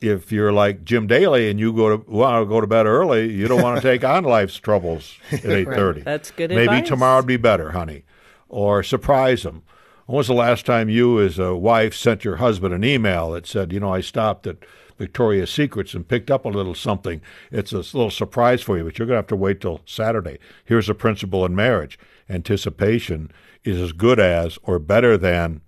if 0.00 0.32
you're 0.32 0.52
like 0.52 0.84
Jim 0.84 1.06
Daly 1.06 1.48
and 1.48 1.60
you 1.60 1.72
go 1.72 1.96
to 1.96 2.10
want 2.10 2.42
to 2.42 2.46
go 2.48 2.60
to 2.60 2.66
bed 2.66 2.86
early, 2.86 3.30
you 3.32 3.46
don't 3.46 3.62
want 3.62 3.76
to 3.80 3.82
take 3.88 4.02
on 4.04 4.24
life's 4.24 4.56
troubles 4.56 5.16
at 5.30 5.44
eight 5.44 5.68
thirty. 5.68 6.00
That's 6.00 6.30
good 6.32 6.50
Maybe 6.50 6.62
advice. 6.62 6.88
tomorrow 6.88 7.18
would 7.18 7.26
be 7.26 7.36
better, 7.36 7.70
honey, 7.70 8.04
or 8.48 8.82
surprise 8.82 9.44
them. 9.44 9.62
When 10.06 10.16
was 10.16 10.26
the 10.26 10.34
last 10.34 10.66
time 10.66 10.88
you, 10.88 11.20
as 11.20 11.38
a 11.38 11.54
wife, 11.54 11.94
sent 11.94 12.24
your 12.24 12.36
husband 12.36 12.74
an 12.74 12.82
email 12.84 13.30
that 13.32 13.46
said, 13.46 13.72
"You 13.72 13.78
know, 13.80 13.94
I 13.94 14.00
stopped 14.00 14.46
at 14.48 14.56
Victoria's 15.02 15.50
Secrets 15.50 15.94
and 15.94 16.06
picked 16.06 16.30
up 16.30 16.44
a 16.44 16.48
little 16.48 16.76
something. 16.76 17.20
It's 17.50 17.72
a 17.72 17.78
little 17.78 18.08
surprise 18.08 18.62
for 18.62 18.78
you, 18.78 18.84
but 18.84 18.98
you're 18.98 19.06
going 19.06 19.16
to 19.16 19.22
have 19.22 19.26
to 19.26 19.36
wait 19.36 19.60
till 19.60 19.80
Saturday." 19.84 20.38
Here's 20.64 20.88
a 20.88 20.94
principle 20.94 21.44
in 21.44 21.56
marriage: 21.56 21.98
anticipation 22.30 23.32
is 23.64 23.80
as 23.80 23.90
good 23.90 24.20
as 24.20 24.60
or 24.62 24.78
better 24.78 25.18
than 25.18 25.60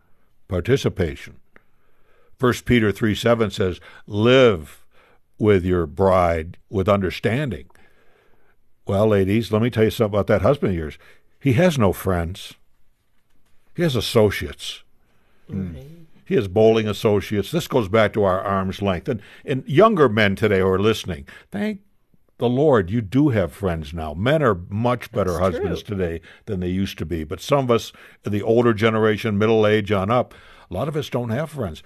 participation. 0.46 1.34
First 2.38 2.64
Peter 2.64 2.92
three 2.92 3.16
seven 3.16 3.50
says, 3.50 3.80
"Live 4.06 4.86
with 5.36 5.64
your 5.64 5.86
bride 5.86 6.56
with 6.70 6.88
understanding." 6.88 7.66
Well, 8.86 9.08
ladies, 9.08 9.50
let 9.50 9.62
me 9.62 9.70
tell 9.70 9.84
you 9.84 9.90
something 9.90 10.14
about 10.14 10.28
that 10.28 10.42
husband 10.42 10.74
of 10.74 10.78
yours. 10.78 10.98
He 11.40 11.54
has 11.54 11.76
no 11.76 11.92
friends. 11.92 12.54
He 13.74 13.82
has 13.82 13.96
associates. 13.96 14.84
He 15.48 16.03
has 16.32 16.48
bowling 16.48 16.88
associates. 16.88 17.50
This 17.50 17.68
goes 17.68 17.88
back 17.88 18.14
to 18.14 18.24
our 18.24 18.40
arm's 18.40 18.80
length. 18.80 19.08
And 19.08 19.20
and 19.44 19.62
younger 19.68 20.08
men 20.08 20.36
today 20.36 20.60
who 20.60 20.68
are 20.68 20.78
listening, 20.78 21.28
thank 21.50 21.80
the 22.38 22.48
Lord, 22.48 22.90
you 22.90 23.00
do 23.00 23.28
have 23.28 23.52
friends 23.52 23.94
now. 23.94 24.12
Men 24.12 24.42
are 24.42 24.60
much 24.68 25.12
better 25.12 25.38
husbands 25.38 25.82
today 25.82 26.20
than 26.46 26.60
they 26.60 26.68
used 26.68 26.98
to 26.98 27.06
be. 27.06 27.24
But 27.24 27.40
some 27.40 27.64
of 27.64 27.70
us, 27.70 27.92
the 28.24 28.42
older 28.42 28.74
generation, 28.74 29.38
middle 29.38 29.66
age 29.66 29.92
on 29.92 30.10
up, 30.10 30.34
a 30.70 30.74
lot 30.74 30.88
of 30.88 30.96
us 30.96 31.08
don't 31.08 31.30
have 31.30 31.50
friends. 31.50 31.82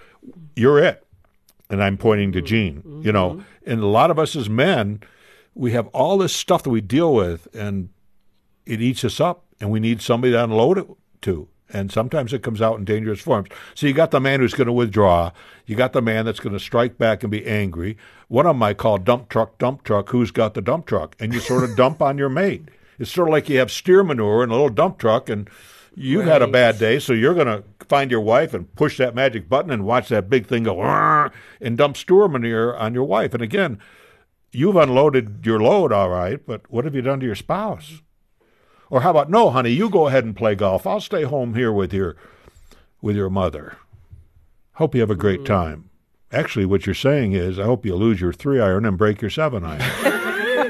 You're 0.57 0.79
it. 0.79 1.07
And 1.69 1.83
I'm 1.83 1.99
pointing 1.99 2.33
to 2.33 2.39
mm-hmm. 2.39 2.47
Jean, 2.47 3.03
you 3.03 3.13
know. 3.13 3.31
Mm-hmm. 3.31 3.71
And 3.71 3.83
a 3.83 3.87
lot 3.87 4.11
of 4.11 4.19
us 4.19 4.35
as 4.35 4.49
men, 4.49 5.01
we 5.55 5.73
have 5.73 5.87
all 5.89 6.17
this 6.17 6.35
stuff 6.35 6.63
that 6.63 6.71
we 6.71 6.81
deal 6.81 7.15
with, 7.15 7.47
and 7.55 7.91
it 8.65 8.81
eats 8.81 9.05
us 9.05 9.21
up, 9.21 9.45
and 9.61 9.71
we 9.71 9.81
need 9.81 10.01
somebody 10.01 10.33
to 10.33 10.43
unload 10.43 10.79
it 10.79 10.87
to. 11.23 11.49
And 11.71 11.93
sometimes 11.93 12.33
it 12.33 12.43
comes 12.43 12.63
out 12.63 12.79
in 12.79 12.85
dangerous 12.85 13.21
forms. 13.21 13.49
So 13.75 13.87
you 13.87 13.93
got 13.93 14.11
the 14.11 14.21
man 14.21 14.41
who's 14.41 14.55
going 14.55 14.69
to 14.69 14.73
withdraw. 14.73 15.33
You 15.67 15.77
got 15.77 15.93
the 15.93 16.01
man 16.01 16.25
that's 16.25 16.41
going 16.41 16.55
to 16.55 16.61
strike 16.61 16.97
back 16.97 17.23
and 17.23 17.31
be 17.31 17.45
angry. 17.47 17.97
One 18.29 18.47
of 18.47 18.57
them 18.57 18.63
I 18.63 18.75
call 18.75 18.99
dump 18.99 19.29
truck, 19.29 19.59
dump 19.59 19.83
truck. 19.85 20.09
Who's 20.09 20.31
got 20.31 20.55
the 20.55 20.63
dump 20.63 20.87
truck? 20.87 21.15
And 21.21 21.35
you 21.35 21.41
sort 21.41 21.65
of 21.65 21.77
dump 21.77 22.01
on 22.01 22.17
your 22.17 22.31
mate. 22.31 22.69
It's 22.99 23.13
sort 23.13 23.29
of 23.29 23.33
like 23.33 23.49
you 23.49 23.59
have 23.59 23.71
steer 23.71 24.03
manure 24.03 24.43
in 24.43 24.51
a 24.51 24.55
little 24.55 24.69
dump 24.71 24.99
truck, 24.99 25.29
and 25.29 25.49
you've 25.95 26.25
had 26.25 26.43
a 26.43 26.49
bad 26.49 26.79
day, 26.79 26.99
so 26.99 27.13
you're 27.13 27.35
going 27.35 27.47
to 27.47 27.63
find 27.87 28.11
your 28.11 28.21
wife 28.21 28.55
and 28.55 28.75
push 28.75 28.99
that 28.99 29.15
magic 29.15 29.49
button 29.49 29.71
and 29.71 29.85
watch 29.85 30.09
that 30.09 30.29
big 30.29 30.47
thing 30.47 30.65
go 30.65 31.31
and 31.61 31.79
dump 31.79 31.97
steer 31.97 32.29
manure 32.29 32.77
on 32.77 32.95
your 32.95 33.05
wife. 33.05 33.35
And 33.35 33.43
again, 33.43 33.79
you've 34.53 34.77
unloaded 34.77 35.47
your 35.47 35.61
load, 35.61 35.93
all 35.93 36.09
right, 36.09 36.45
but 36.45 36.63
what 36.71 36.85
have 36.85 36.95
you 36.95 37.03
done 37.03 37.21
to 37.21 37.27
your 37.27 37.35
spouse? 37.35 38.03
Or 38.91 39.03
how 39.03 39.11
about 39.11 39.31
no, 39.31 39.51
honey, 39.51 39.71
you 39.71 39.91
go 39.91 40.09
ahead 40.09 40.25
and 40.25 40.37
play 40.37 40.55
golf. 40.55 40.87
I'll 40.87 41.01
stay 41.01 41.25
home 41.25 41.55
here 41.55 41.73
with 41.73 41.93
your 41.93 42.17
with 43.01 43.17
your 43.17 43.31
mother. 43.31 43.77
Hope 44.75 44.95
you 44.95 45.01
have 45.01 45.11
a 45.11 45.17
great 45.17 45.41
mm-hmm. 45.41 45.53
time. 45.53 45.91
Actually, 46.31 46.67
what 46.67 46.87
you're 46.87 46.95
saying 46.95 47.33
is, 47.33 47.59
I 47.59 47.65
hope 47.65 47.87
you 47.87 47.95
lose 47.95 48.21
your 48.21 48.33
three 48.33 48.61
iron 48.61 48.85
and 48.85 48.99
break 48.99 49.23
your 49.23 49.31
seven 49.31 49.65
iron. 49.65 49.81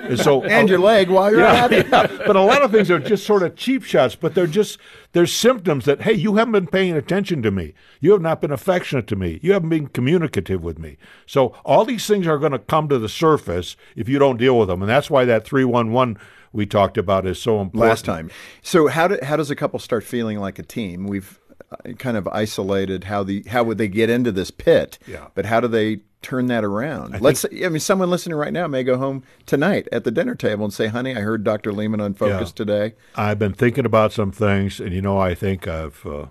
and 0.09 0.19
so, 0.19 0.45
And 0.45 0.69
your 0.69 0.79
leg 0.79 1.11
while 1.11 1.31
you're 1.31 1.43
at 1.43 1.73
it. 1.73 1.89
yeah, 1.89 2.07
but 2.27 2.37
a 2.37 2.41
lot 2.41 2.63
of 2.63 2.71
things 2.71 2.91
are 2.91 2.99
just 2.99 3.27
sort 3.27 3.43
of 3.43 3.57
cheap 3.57 3.83
shots, 3.83 4.15
but 4.15 4.35
they're 4.35 4.47
just 4.47 4.79
they're 5.13 5.27
symptoms 5.27 5.85
that 5.85 6.03
hey, 6.03 6.13
you 6.13 6.37
haven't 6.37 6.53
been 6.53 6.67
paying 6.67 6.97
attention 6.97 7.43
to 7.43 7.51
me. 7.51 7.75
You 8.01 8.13
have 8.13 8.23
not 8.23 8.41
been 8.41 8.53
affectionate 8.53 9.07
to 9.09 9.17
me. 9.17 9.41
You 9.43 9.53
haven't 9.53 9.69
been 9.69 9.89
communicative 9.89 10.63
with 10.63 10.79
me. 10.79 10.97
So 11.27 11.49
all 11.65 11.85
these 11.85 12.07
things 12.07 12.27
are 12.27 12.39
going 12.39 12.53
to 12.53 12.59
come 12.59 12.89
to 12.89 12.99
the 12.99 13.09
surface 13.09 13.77
if 13.97 14.09
you 14.09 14.19
don't 14.19 14.37
deal 14.37 14.59
with 14.59 14.69
them, 14.69 14.83
and 14.83 14.89
that's 14.89 15.11
why 15.11 15.25
that 15.25 15.45
three 15.45 15.65
one 15.65 15.93
one 15.93 16.19
we 16.53 16.67
talked 16.67 16.99
about 16.99 17.27
is 17.27 17.41
so 17.41 17.61
important. 17.61 17.89
last 17.91 18.05
time. 18.05 18.31
So 18.63 18.89
how 18.89 19.09
do, 19.09 19.19
how 19.23 19.37
does 19.37 19.51
a 19.51 19.57
couple 19.57 19.79
start 19.79 20.05
feeling 20.05 20.39
like 20.39 20.59
a 20.59 20.63
team? 20.63 21.07
We've 21.07 21.39
uh, 21.71 21.93
kind 21.95 22.17
of 22.17 22.27
isolated 22.29 23.05
how 23.05 23.23
the 23.25 23.43
how 23.49 23.63
would 23.65 23.79
they 23.79 23.89
get 23.89 24.09
into 24.11 24.33
this 24.33 24.51
pit? 24.51 24.99
Yeah. 25.07 25.29
But 25.35 25.47
how 25.47 25.61
do 25.61 25.69
they 25.69 26.01
turn 26.23 26.47
that 26.47 26.65
around? 26.65 27.21
Let's. 27.21 27.41
say, 27.41 27.65
I 27.65 27.69
mean, 27.69 27.81
someone 27.81 28.11
listening 28.11 28.37
right 28.37 28.53
now 28.53 28.67
may 28.67 28.83
go 28.83 28.97
home 28.97 29.23
tonight 29.47 29.87
at 29.93 30.05
the 30.05 30.11
dinner 30.11 30.35
table 30.35 30.65
and 30.65 30.73
say, 30.73 30.87
"Honey, 30.87 31.15
I 31.15 31.21
heard 31.21 31.45
Dr. 31.45 31.73
Leman 31.73 32.01
on 32.01 32.15
Focus 32.15 32.51
Yeah. 32.51 32.55
today." 32.55 32.95
I've 33.17 33.39
been 33.39 33.53
thinking 33.53 33.85
about 33.85 34.13
some 34.13 34.33
things, 34.33 34.81
and 34.81 34.93
you 34.93 35.03
know, 35.03 35.19
I 35.19 35.35
think 35.35 35.69
I've 35.69 36.05
uh, 36.07 36.27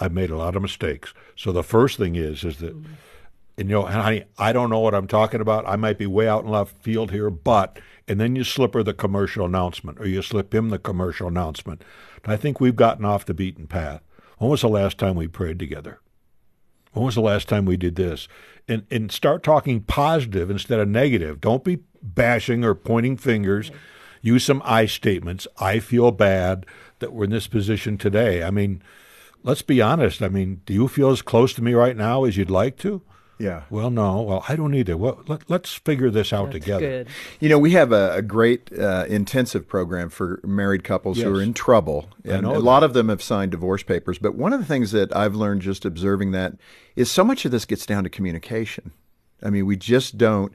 I've 0.00 0.12
made 0.12 0.30
a 0.30 0.36
lot 0.36 0.54
of 0.56 0.62
mistakes. 0.62 1.14
So 1.36 1.50
the 1.52 1.62
first 1.64 1.96
thing 1.98 2.14
is 2.16 2.44
is 2.44 2.58
that, 2.58 2.74
and 3.56 3.68
you 3.68 3.76
know, 3.76 3.86
honey, 3.86 4.24
I 4.36 4.52
don't 4.52 4.70
know 4.70 4.80
what 4.80 4.94
I'm 4.94 5.06
talking 5.06 5.40
about. 5.40 5.68
I 5.68 5.76
might 5.76 5.98
be 5.98 6.06
way 6.06 6.28
out 6.28 6.44
in 6.44 6.50
left 6.50 6.82
field 6.82 7.12
here, 7.12 7.30
but 7.30 7.78
and 8.08 8.20
then 8.20 8.36
you 8.36 8.44
slip 8.44 8.74
her 8.74 8.82
the 8.82 8.94
commercial 8.94 9.46
announcement, 9.46 10.00
or 10.00 10.06
you 10.06 10.22
slip 10.22 10.54
him 10.54 10.70
the 10.70 10.78
commercial 10.78 11.28
announcement. 11.28 11.82
I 12.26 12.36
think 12.36 12.60
we've 12.60 12.76
gotten 12.76 13.04
off 13.04 13.26
the 13.26 13.34
beaten 13.34 13.66
path. 13.66 14.02
When 14.38 14.50
was 14.50 14.62
the 14.62 14.68
last 14.68 14.98
time 14.98 15.14
we 15.14 15.28
prayed 15.28 15.58
together? 15.58 16.00
When 16.92 17.04
was 17.04 17.14
the 17.14 17.20
last 17.20 17.48
time 17.48 17.64
we 17.64 17.76
did 17.76 17.96
this? 17.96 18.28
And 18.66 18.86
and 18.90 19.12
start 19.12 19.42
talking 19.42 19.82
positive 19.82 20.50
instead 20.50 20.80
of 20.80 20.88
negative. 20.88 21.40
Don't 21.40 21.64
be 21.64 21.80
bashing 22.02 22.64
or 22.64 22.74
pointing 22.74 23.16
fingers. 23.16 23.70
Use 24.20 24.44
some 24.44 24.62
I 24.64 24.86
statements. 24.86 25.46
I 25.58 25.80
feel 25.80 26.10
bad 26.10 26.66
that 26.98 27.12
we're 27.12 27.24
in 27.24 27.30
this 27.30 27.46
position 27.46 27.98
today. 27.98 28.42
I 28.42 28.50
mean, 28.50 28.82
let's 29.42 29.62
be 29.62 29.82
honest. 29.82 30.22
I 30.22 30.28
mean, 30.28 30.62
do 30.64 30.72
you 30.72 30.88
feel 30.88 31.10
as 31.10 31.20
close 31.20 31.52
to 31.54 31.62
me 31.62 31.74
right 31.74 31.96
now 31.96 32.24
as 32.24 32.36
you'd 32.36 32.50
like 32.50 32.78
to? 32.78 33.02
Yeah. 33.38 33.62
Well, 33.70 33.90
no. 33.90 34.22
Well, 34.22 34.44
I 34.48 34.56
don't 34.56 34.74
either. 34.74 34.96
Well, 34.96 35.22
let, 35.26 35.48
let's 35.50 35.74
figure 35.74 36.10
this 36.10 36.32
out 36.32 36.52
together. 36.52 37.04
Good. 37.04 37.08
You 37.40 37.48
know, 37.48 37.58
we 37.58 37.72
have 37.72 37.92
a, 37.92 38.14
a 38.14 38.22
great 38.22 38.70
uh, 38.78 39.06
intensive 39.08 39.66
program 39.66 40.08
for 40.08 40.40
married 40.44 40.84
couples 40.84 41.18
who 41.18 41.34
are 41.34 41.42
in 41.42 41.52
trouble, 41.54 42.08
I 42.24 42.34
and 42.34 42.42
know 42.42 42.52
a 42.52 42.54
that. 42.54 42.60
lot 42.60 42.82
of 42.84 42.94
them 42.94 43.08
have 43.08 43.22
signed 43.22 43.50
divorce 43.50 43.82
papers. 43.82 44.18
But 44.18 44.36
one 44.36 44.52
of 44.52 44.60
the 44.60 44.66
things 44.66 44.92
that 44.92 45.14
I've 45.14 45.34
learned 45.34 45.62
just 45.62 45.84
observing 45.84 46.32
that 46.32 46.54
is 46.96 47.10
so 47.10 47.24
much 47.24 47.44
of 47.44 47.50
this 47.50 47.64
gets 47.64 47.86
down 47.86 48.04
to 48.04 48.10
communication. 48.10 48.92
I 49.42 49.50
mean, 49.50 49.66
we 49.66 49.76
just 49.76 50.16
don't 50.16 50.54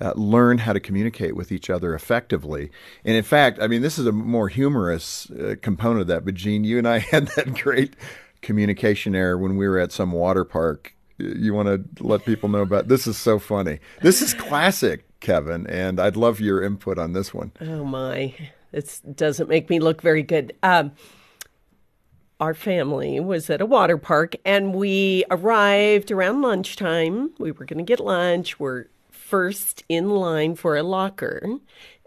uh, 0.00 0.12
learn 0.16 0.58
how 0.58 0.72
to 0.72 0.80
communicate 0.80 1.36
with 1.36 1.52
each 1.52 1.68
other 1.70 1.94
effectively. 1.94 2.70
And 3.04 3.16
in 3.16 3.24
fact, 3.24 3.58
I 3.60 3.66
mean, 3.66 3.82
this 3.82 3.98
is 3.98 4.06
a 4.06 4.12
more 4.12 4.48
humorous 4.48 5.30
uh, 5.30 5.56
component 5.60 6.02
of 6.02 6.06
that. 6.08 6.24
But 6.24 6.34
Jean, 6.34 6.64
you 6.64 6.78
and 6.78 6.88
I 6.88 6.98
had 7.10 7.28
that 7.28 7.54
great 7.54 7.94
communication 8.40 9.14
error 9.14 9.38
when 9.38 9.56
we 9.56 9.68
were 9.68 9.78
at 9.78 9.92
some 9.92 10.12
water 10.12 10.44
park. 10.44 10.94
You 11.22 11.54
want 11.54 11.68
to 11.68 12.04
let 12.04 12.24
people 12.24 12.48
know 12.48 12.62
about 12.62 12.88
this? 12.88 13.06
Is 13.06 13.16
so 13.16 13.38
funny. 13.38 13.78
This 14.00 14.22
is 14.22 14.34
classic, 14.34 15.04
Kevin, 15.20 15.66
and 15.66 16.00
I'd 16.00 16.16
love 16.16 16.40
your 16.40 16.62
input 16.62 16.98
on 16.98 17.12
this 17.12 17.32
one. 17.32 17.52
Oh 17.60 17.84
my, 17.84 18.34
this 18.72 19.00
doesn't 19.00 19.48
make 19.48 19.70
me 19.70 19.78
look 19.78 20.02
very 20.02 20.22
good. 20.22 20.54
Um, 20.62 20.92
our 22.40 22.54
family 22.54 23.20
was 23.20 23.48
at 23.50 23.60
a 23.60 23.66
water 23.66 23.96
park 23.96 24.34
and 24.44 24.74
we 24.74 25.24
arrived 25.30 26.10
around 26.10 26.42
lunchtime. 26.42 27.30
We 27.38 27.52
were 27.52 27.64
going 27.64 27.78
to 27.78 27.84
get 27.84 28.00
lunch. 28.00 28.58
We're 28.58 28.86
first 29.10 29.84
in 29.88 30.10
line 30.10 30.56
for 30.56 30.76
a 30.76 30.82
locker, 30.82 31.40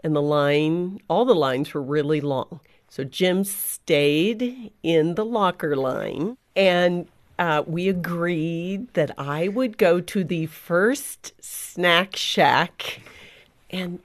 and 0.04 0.14
the 0.14 0.22
line, 0.22 1.00
all 1.08 1.24
the 1.24 1.34
lines 1.34 1.74
were 1.74 1.82
really 1.82 2.20
long. 2.20 2.60
So 2.88 3.02
Jim 3.02 3.44
stayed 3.44 4.72
in 4.82 5.16
the 5.16 5.24
locker 5.24 5.74
line 5.74 6.36
and 6.54 7.08
uh, 7.38 7.62
we 7.66 7.88
agreed 7.88 8.92
that 8.94 9.10
I 9.18 9.48
would 9.48 9.78
go 9.78 10.00
to 10.00 10.24
the 10.24 10.46
first 10.46 11.32
snack 11.40 12.16
shack 12.16 13.00
and 13.70 14.00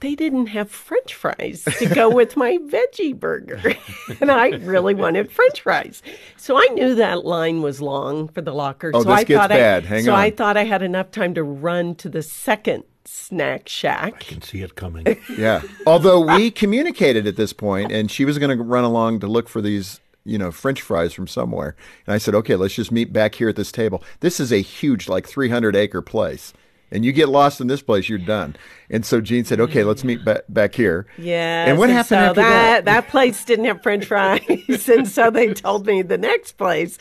they 0.00 0.14
didn't 0.16 0.48
have 0.48 0.70
french 0.70 1.14
fries 1.14 1.64
to 1.78 1.86
go 1.86 2.10
with 2.14 2.36
my 2.36 2.58
veggie 2.58 3.18
burger. 3.18 3.60
and 4.20 4.30
I 4.30 4.48
really 4.48 4.94
wanted 4.94 5.30
french 5.30 5.60
fries. 5.60 6.02
So 6.36 6.56
I 6.56 6.66
knew 6.72 6.96
that 6.96 7.24
line 7.24 7.62
was 7.62 7.80
long 7.80 8.28
for 8.28 8.42
the 8.42 8.52
locker. 8.52 8.90
Oh, 8.92 9.02
so 9.02 9.08
this 9.08 9.20
I 9.20 9.24
gets 9.24 9.40
thought 9.40 9.50
bad. 9.50 9.84
I, 9.84 9.86
Hang 9.86 10.04
so 10.04 10.14
I 10.14 10.30
thought 10.30 10.56
I 10.56 10.64
had 10.64 10.82
enough 10.82 11.12
time 11.12 11.34
to 11.34 11.44
run 11.44 11.94
to 11.96 12.08
the 12.08 12.22
second 12.22 12.82
snack 13.04 13.68
shack. 13.68 14.14
I 14.14 14.24
can 14.24 14.42
see 14.42 14.62
it 14.62 14.74
coming. 14.74 15.06
Yeah. 15.36 15.62
Although 15.86 16.20
we 16.36 16.50
communicated 16.50 17.26
at 17.26 17.36
this 17.36 17.52
point, 17.52 17.90
and 17.90 18.10
she 18.10 18.24
was 18.24 18.38
going 18.38 18.56
to 18.56 18.62
run 18.62 18.84
along 18.84 19.20
to 19.20 19.26
look 19.26 19.48
for 19.48 19.60
these, 19.60 20.00
you 20.24 20.38
know, 20.38 20.50
French 20.50 20.80
fries 20.80 21.12
from 21.12 21.26
somewhere. 21.26 21.76
And 22.06 22.14
I 22.14 22.18
said, 22.18 22.34
okay, 22.34 22.56
let's 22.56 22.74
just 22.74 22.92
meet 22.92 23.12
back 23.12 23.34
here 23.34 23.48
at 23.48 23.56
this 23.56 23.72
table. 23.72 24.02
This 24.20 24.40
is 24.40 24.52
a 24.52 24.62
huge, 24.62 25.08
like 25.08 25.26
300 25.26 25.74
acre 25.76 26.02
place. 26.02 26.52
And 26.90 27.06
you 27.06 27.12
get 27.12 27.30
lost 27.30 27.60
in 27.60 27.68
this 27.68 27.80
place, 27.80 28.10
you're 28.10 28.18
done. 28.18 28.54
And 28.90 29.06
so 29.06 29.22
Jean 29.22 29.46
said, 29.46 29.60
okay, 29.60 29.82
let's 29.82 30.04
meet 30.04 30.24
ba- 30.26 30.44
back 30.50 30.74
here. 30.74 31.06
Yeah. 31.16 31.64
And 31.64 31.78
what 31.78 31.88
happened 31.88 32.08
so 32.08 32.16
after 32.16 32.42
that? 32.42 32.84
that? 32.84 33.04
That 33.04 33.10
place 33.10 33.44
didn't 33.46 33.64
have 33.64 33.82
french 33.82 34.04
fries. 34.04 34.88
and 34.88 35.08
so 35.08 35.30
they 35.30 35.54
told 35.54 35.86
me 35.86 36.02
the 36.02 36.18
next 36.18 36.52
place 36.52 36.98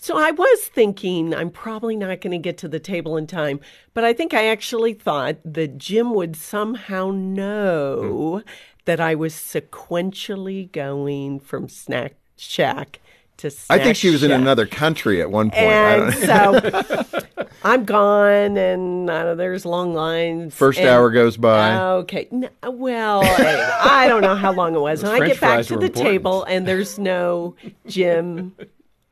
So 0.00 0.16
I 0.16 0.30
was 0.30 0.60
thinking 0.66 1.34
I'm 1.34 1.50
probably 1.50 1.96
not 1.96 2.20
going 2.20 2.30
to 2.30 2.38
get 2.38 2.56
to 2.58 2.68
the 2.68 2.78
table 2.78 3.16
in 3.16 3.26
time, 3.26 3.60
but 3.94 4.04
I 4.04 4.12
think 4.12 4.32
I 4.32 4.46
actually 4.46 4.94
thought 4.94 5.38
that 5.44 5.76
Jim 5.76 6.14
would 6.14 6.36
somehow 6.36 7.10
know 7.10 8.38
hmm. 8.38 8.48
that 8.84 9.00
I 9.00 9.16
was 9.16 9.34
sequentially 9.34 10.70
going 10.70 11.40
from 11.40 11.68
Snack 11.68 12.14
Shack 12.38 13.00
to 13.38 13.50
Snack 13.50 13.80
I 13.80 13.84
think 13.84 13.96
she 13.96 14.10
was 14.10 14.22
in 14.22 14.30
another 14.32 14.66
country 14.66 15.20
at 15.20 15.30
one 15.30 15.50
point. 15.50 15.62
I 15.66 15.94
And 15.94 16.12
don't- 16.26 17.06
so 17.10 17.20
I'm 17.64 17.84
gone, 17.84 18.56
and 18.56 19.10
uh, 19.10 19.34
there's 19.34 19.64
long 19.66 19.92
lines. 19.94 20.54
First 20.54 20.78
and- 20.78 20.88
hour 20.88 21.10
goes 21.10 21.36
by. 21.36 21.76
Okay. 21.78 22.28
N- 22.32 22.48
well, 22.64 23.20
I, 23.24 24.04
I 24.04 24.08
don't 24.08 24.22
know 24.22 24.36
how 24.36 24.52
long 24.52 24.74
it 24.74 24.80
was. 24.80 25.02
And 25.04 25.12
I 25.12 25.26
get 25.26 25.40
back 25.40 25.64
to 25.66 25.76
the 25.76 25.86
important. 25.86 25.94
table, 26.04 26.44
and 26.44 26.66
there's 26.66 26.98
no 26.98 27.54
Jim 27.86 28.54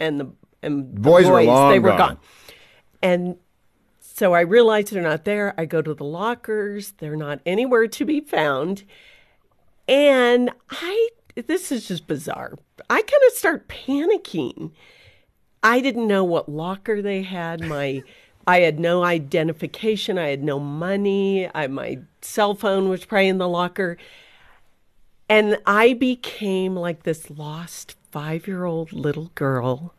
and 0.01 0.21
the 0.21 0.27
and 0.63 0.95
the 0.97 1.01
Boys 1.01 1.27
were 1.29 1.43
long 1.43 1.71
they 1.73 1.79
were 1.79 1.89
gone. 1.91 1.99
gone. 1.99 2.19
And 3.03 3.37
so 4.01 4.33
I 4.33 4.41
realize 4.41 4.91
they're 4.91 5.03
not 5.03 5.25
there. 5.25 5.55
I 5.59 5.65
go 5.67 5.83
to 5.83 5.93
the 5.95 6.05
lockers. 6.05 6.93
They're 6.99 7.17
not 7.17 7.41
anywhere 7.47 7.87
to 7.87 8.05
be 8.05 8.21
found. 8.21 8.85
And 9.89 10.51
I, 10.71 11.09
this 11.43 11.71
is 11.71 11.87
just 11.89 12.07
bizarre. 12.07 12.55
I 12.89 13.03
kind 13.03 13.23
of 13.27 13.33
start 13.33 13.69
panicking. 13.69 14.73
I 15.63 15.81
didn't 15.81 16.07
know 16.07 16.25
what 16.25 16.49
locker 16.49 17.03
they 17.03 17.23
had. 17.23 17.61
My, 17.61 18.03
I 18.47 18.61
had 18.61 18.79
no 18.81 19.05
identification. 19.05 20.19
I 20.19 20.29
had 20.29 20.43
no 20.43 20.59
money. 20.59 21.51
I, 21.55 21.67
my 21.67 21.99
cell 22.23 22.55
phone 22.55 22.89
was 22.89 23.05
probably 23.05 23.29
in 23.29 23.39
the 23.39 23.49
locker. 23.49 23.97
And 25.29 25.59
I 25.67 25.95
became 25.95 26.77
like 26.77 27.03
this 27.03 27.31
lost 27.31 27.97
five 28.11 28.47
year 28.47 28.65
old 28.65 28.93
little 28.93 29.33
girl. 29.35 29.95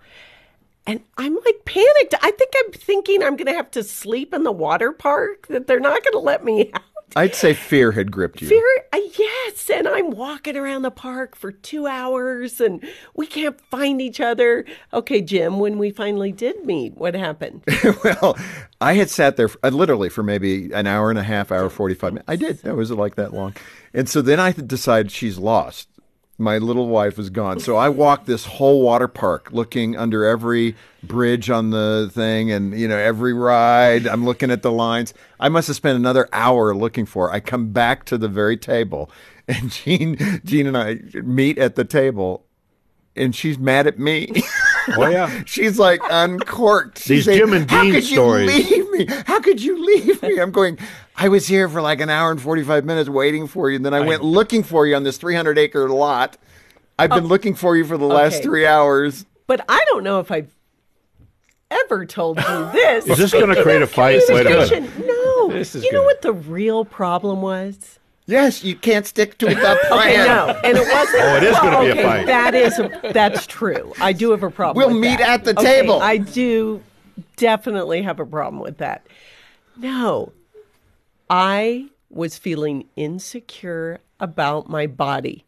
And 0.85 1.01
I'm 1.17 1.35
like 1.35 1.65
panicked. 1.65 2.13
I 2.21 2.31
think 2.31 2.53
I'm 2.55 2.71
thinking 2.71 3.21
I'm 3.21 3.35
going 3.35 3.47
to 3.47 3.53
have 3.53 3.71
to 3.71 3.83
sleep 3.83 4.33
in 4.33 4.43
the 4.43 4.53
water 4.53 4.93
park, 4.93 5.47
that 5.47 5.67
they're 5.67 5.81
not 5.81 6.01
going 6.01 6.13
to 6.13 6.19
let 6.19 6.45
me 6.45 6.71
out. 6.73 6.81
I'd 7.15 7.35
say 7.35 7.53
fear 7.53 7.91
had 7.93 8.11
gripped 8.11 8.41
you. 8.41 8.47
Fear, 8.47 8.85
uh, 8.93 8.99
yes. 9.17 9.69
And 9.69 9.87
I'm 9.87 10.11
walking 10.11 10.55
around 10.55 10.81
the 10.83 10.91
park 10.91 11.35
for 11.35 11.51
two 11.51 11.87
hours 11.87 12.59
and 12.59 12.87
we 13.15 13.25
can't 13.25 13.59
find 13.59 14.01
each 14.01 14.19
other. 14.19 14.65
Okay, 14.93 15.21
Jim, 15.21 15.59
when 15.59 15.77
we 15.77 15.89
finally 15.89 16.31
did 16.31 16.65
meet, 16.65 16.95
what 16.95 17.15
happened? 17.15 17.63
well, 18.03 18.37
I 18.81 18.93
had 18.93 19.09
sat 19.09 19.37
there 19.37 19.49
uh, 19.63 19.69
literally 19.69 20.09
for 20.09 20.23
maybe 20.23 20.71
an 20.73 20.85
hour 20.85 21.09
and 21.09 21.17
a 21.17 21.23
half, 21.23 21.51
hour, 21.51 21.69
45 21.69 22.13
minutes. 22.13 22.29
I 22.29 22.35
did. 22.35 22.59
That 22.59 22.75
was 22.75 22.91
like 22.91 23.15
that 23.15 23.33
long. 23.33 23.55
And 23.93 24.07
so 24.07 24.21
then 24.21 24.39
I 24.39 24.51
decided 24.51 25.11
she's 25.11 25.37
lost. 25.37 25.87
My 26.39 26.59
little 26.59 26.87
wife 26.87 27.17
is 27.17 27.31
gone. 27.31 27.59
So 27.59 27.77
I 27.77 27.89
walked 27.89 28.27
this 28.27 28.45
whole 28.45 28.81
water 28.83 29.07
park 29.07 29.49
looking 29.51 29.97
under 29.97 30.23
every 30.23 30.75
bridge 31.01 31.49
on 31.49 31.71
the 31.71 32.11
thing 32.13 32.51
and, 32.51 32.77
you 32.79 32.87
know, 32.87 32.97
every 32.97 33.33
ride. 33.33 34.05
I'm 34.05 34.23
looking 34.23 34.51
at 34.51 34.61
the 34.61 34.71
lines. 34.71 35.15
I 35.39 35.49
must 35.49 35.67
have 35.67 35.75
spent 35.75 35.95
another 35.95 36.29
hour 36.31 36.75
looking 36.75 37.07
for 37.07 37.27
her. 37.27 37.33
I 37.33 37.39
come 37.39 37.71
back 37.71 38.05
to 38.05 38.17
the 38.19 38.27
very 38.27 38.55
table 38.55 39.09
and 39.47 39.71
Jean, 39.71 40.17
Jean 40.43 40.67
and 40.67 40.77
I 40.77 40.99
meet 41.21 41.57
at 41.57 41.75
the 41.75 41.85
table 41.85 42.45
and 43.17 43.35
she's 43.35 43.57
mad 43.57 43.87
at 43.87 43.97
me. 43.97 44.31
Oh 44.95 45.07
yeah. 45.07 45.43
She's 45.45 45.79
like 45.79 46.01
uncorked. 46.09 46.99
She's 46.99 47.07
These 47.07 47.25
saying, 47.25 47.39
Jim 47.39 47.53
and 47.53 47.67
Dean 47.67 48.01
stories." 48.01 48.65
You 48.99 49.05
leave 49.05 49.09
me? 49.09 49.23
How 49.25 49.39
could 49.39 49.61
you 49.61 49.85
leave 49.85 50.21
me? 50.21 50.39
I'm 50.39 50.51
going. 50.51 50.77
I 51.15 51.29
was 51.29 51.47
here 51.47 51.67
for 51.69 51.81
like 51.81 51.99
an 52.01 52.09
hour 52.09 52.31
and 52.31 52.41
45 52.41 52.85
minutes 52.85 53.09
waiting 53.09 53.47
for 53.47 53.69
you, 53.69 53.77
and 53.77 53.85
then 53.85 53.93
I 53.93 54.01
went 54.01 54.23
looking 54.23 54.63
for 54.63 54.85
you 54.85 54.95
on 54.95 55.03
this 55.03 55.17
300 55.17 55.57
acre 55.57 55.89
lot. 55.89 56.37
I've 56.99 57.09
been 57.09 57.25
oh. 57.25 57.27
looking 57.27 57.55
for 57.55 57.77
you 57.77 57.85
for 57.85 57.97
the 57.97 58.05
last 58.05 58.35
okay. 58.35 58.43
three 58.43 58.65
hours. 58.65 59.25
But 59.45 59.63
I 59.69 59.83
don't 59.89 60.03
know 60.03 60.19
if 60.19 60.31
I've 60.31 60.53
ever 61.69 62.05
told 62.05 62.37
you 62.37 62.43
this. 62.73 63.07
Is 63.07 63.17
this 63.17 63.31
gonna 63.31 63.61
create 63.61 63.81
a 63.81 63.87
fight? 63.87 64.21
Wait 64.29 64.45
a 64.45 64.49
minute. 64.49 65.05
No. 65.05 65.49
This 65.49 65.75
is 65.75 65.83
you 65.83 65.91
know 65.91 66.03
what 66.03 66.21
the 66.21 66.33
real 66.33 66.85
problem 66.85 67.41
was? 67.41 67.99
Yes, 68.25 68.61
you 68.61 68.75
can't 68.75 69.05
stick 69.05 69.37
to 69.37 69.45
the 69.45 69.51
Okay, 69.91 70.17
no, 70.17 70.59
and 70.61 70.77
it 70.77 70.85
wasn't. 70.91 71.23
Oh, 71.23 71.37
it 71.37 71.43
is 71.43 71.55
gonna 71.59 71.79
be 71.79 71.87
a 71.87 71.91
okay, 71.91 72.03
fight. 72.03 72.25
That 72.25 72.53
is, 72.53 72.81
that's 73.13 73.47
true. 73.47 73.93
I 74.01 74.11
do 74.11 74.31
have 74.31 74.43
a 74.43 74.51
problem. 74.51 74.85
We'll 74.85 74.93
with 74.93 75.01
meet 75.01 75.19
that. 75.19 75.29
at 75.29 75.43
the 75.45 75.57
Okay, 75.57 75.81
table. 75.81 76.01
I 76.01 76.17
do 76.17 76.83
definitely 77.35 78.01
have 78.03 78.19
a 78.19 78.25
problem 78.25 78.61
with 78.61 78.77
that. 78.77 79.05
No, 79.77 80.33
I 81.29 81.89
was 82.09 82.37
feeling 82.37 82.87
insecure 82.95 83.99
about 84.19 84.69
my 84.69 84.87
body, 84.87 85.45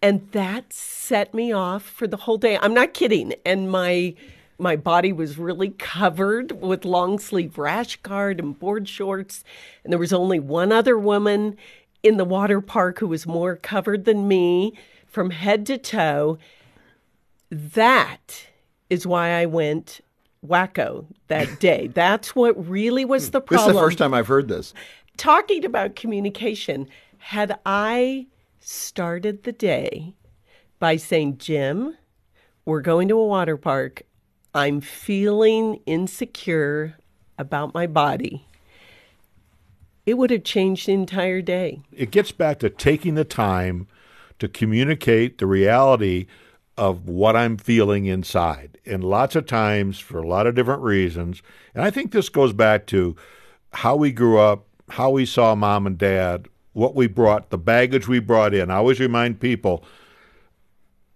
and 0.00 0.30
that 0.32 0.72
set 0.72 1.34
me 1.34 1.52
off 1.52 1.82
for 1.82 2.06
the 2.06 2.18
whole 2.18 2.38
day. 2.38 2.58
I'm 2.60 2.74
not 2.74 2.94
kidding, 2.94 3.34
and 3.44 3.70
my. 3.70 4.14
My 4.58 4.76
body 4.76 5.12
was 5.12 5.38
really 5.38 5.70
covered 5.70 6.60
with 6.62 6.84
long 6.84 7.18
sleeve 7.18 7.58
rash 7.58 7.96
guard 7.96 8.38
and 8.38 8.56
board 8.56 8.88
shorts. 8.88 9.42
And 9.82 9.92
there 9.92 9.98
was 9.98 10.12
only 10.12 10.38
one 10.38 10.70
other 10.70 10.96
woman 10.96 11.56
in 12.04 12.16
the 12.16 12.24
water 12.24 12.60
park 12.60 13.00
who 13.00 13.08
was 13.08 13.26
more 13.26 13.56
covered 13.56 14.04
than 14.04 14.28
me 14.28 14.78
from 15.08 15.30
head 15.30 15.66
to 15.66 15.78
toe. 15.78 16.38
That 17.50 18.46
is 18.88 19.04
why 19.04 19.30
I 19.30 19.46
went 19.46 20.00
wacko 20.46 21.06
that 21.28 21.60
day. 21.60 21.88
That's 21.88 22.34
what 22.34 22.68
really 22.68 23.04
was 23.04 23.30
the 23.30 23.40
problem. 23.40 23.68
This 23.68 23.74
is 23.74 23.80
the 23.80 23.86
first 23.86 23.98
time 23.98 24.14
I've 24.14 24.26
heard 24.26 24.48
this. 24.48 24.74
Talking 25.16 25.64
about 25.64 25.94
communication, 25.96 26.88
had 27.18 27.58
I 27.64 28.26
started 28.60 29.44
the 29.44 29.52
day 29.52 30.14
by 30.78 30.96
saying, 30.96 31.38
Jim, 31.38 31.96
we're 32.64 32.80
going 32.80 33.08
to 33.08 33.18
a 33.18 33.26
water 33.26 33.56
park. 33.56 34.02
I'm 34.54 34.80
feeling 34.80 35.80
insecure 35.86 36.96
about 37.38 37.74
my 37.74 37.86
body. 37.86 38.46
It 40.04 40.14
would 40.18 40.30
have 40.30 40.44
changed 40.44 40.88
the 40.88 40.92
entire 40.92 41.40
day. 41.40 41.80
it 41.92 42.10
gets 42.10 42.32
back 42.32 42.58
to 42.58 42.70
taking 42.70 43.14
the 43.14 43.24
time 43.24 43.86
to 44.40 44.48
communicate 44.48 45.38
the 45.38 45.46
reality 45.46 46.26
of 46.76 47.06
what 47.06 47.36
I'm 47.36 47.56
feeling 47.56 48.06
inside. 48.06 48.78
And 48.86 49.04
lots 49.04 49.36
of 49.36 49.46
times, 49.46 49.98
for 49.98 50.18
a 50.18 50.26
lot 50.26 50.46
of 50.46 50.54
different 50.54 50.82
reasons, 50.82 51.42
and 51.74 51.84
I 51.84 51.90
think 51.90 52.12
this 52.12 52.28
goes 52.28 52.52
back 52.52 52.86
to 52.88 53.16
how 53.72 53.96
we 53.96 54.12
grew 54.12 54.38
up, 54.38 54.66
how 54.90 55.10
we 55.10 55.26
saw 55.26 55.54
mom 55.54 55.86
and 55.86 55.98
dad, 55.98 56.48
what 56.72 56.94
we 56.94 57.06
brought, 57.06 57.50
the 57.50 57.58
baggage 57.58 58.08
we 58.08 58.18
brought 58.18 58.54
in. 58.54 58.70
I 58.70 58.76
always 58.76 59.00
remind 59.00 59.40
people 59.40 59.84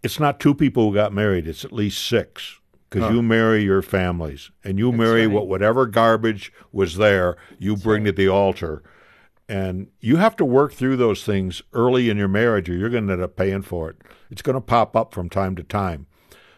it's 0.03 0.21
not 0.21 0.39
two 0.39 0.55
people 0.55 0.89
who 0.89 0.95
got 0.95 1.13
married, 1.13 1.49
it's 1.49 1.65
at 1.65 1.73
least 1.73 2.07
six. 2.07 2.61
Because 2.89 3.13
you 3.13 3.21
marry 3.21 3.65
your 3.65 3.83
families 3.83 4.53
and 4.63 4.79
you 4.79 4.93
marry 4.93 5.27
right. 5.27 5.35
what 5.35 5.49
whatever 5.49 5.87
garbage 5.87 6.53
was 6.71 6.97
there, 6.97 7.37
you 7.59 7.77
bring 7.77 8.05
to 8.05 8.13
the 8.13 8.29
altar. 8.29 8.85
And 9.49 9.89
you 10.01 10.17
have 10.17 10.35
to 10.37 10.45
work 10.45 10.73
through 10.73 10.97
those 10.97 11.25
things 11.25 11.63
early 11.73 12.11
in 12.11 12.17
your 12.17 12.29
marriage, 12.29 12.69
or 12.69 12.75
you're 12.75 12.91
going 12.91 13.07
to 13.07 13.13
end 13.13 13.23
up 13.23 13.37
paying 13.37 13.63
for 13.63 13.89
it. 13.91 13.97
It's 14.31 14.43
going 14.43 14.55
to 14.55 14.61
pop 14.61 14.97
up 14.97 15.15
from 15.15 15.29
time 15.29 15.55
to 15.57 15.63
time. 15.63 16.07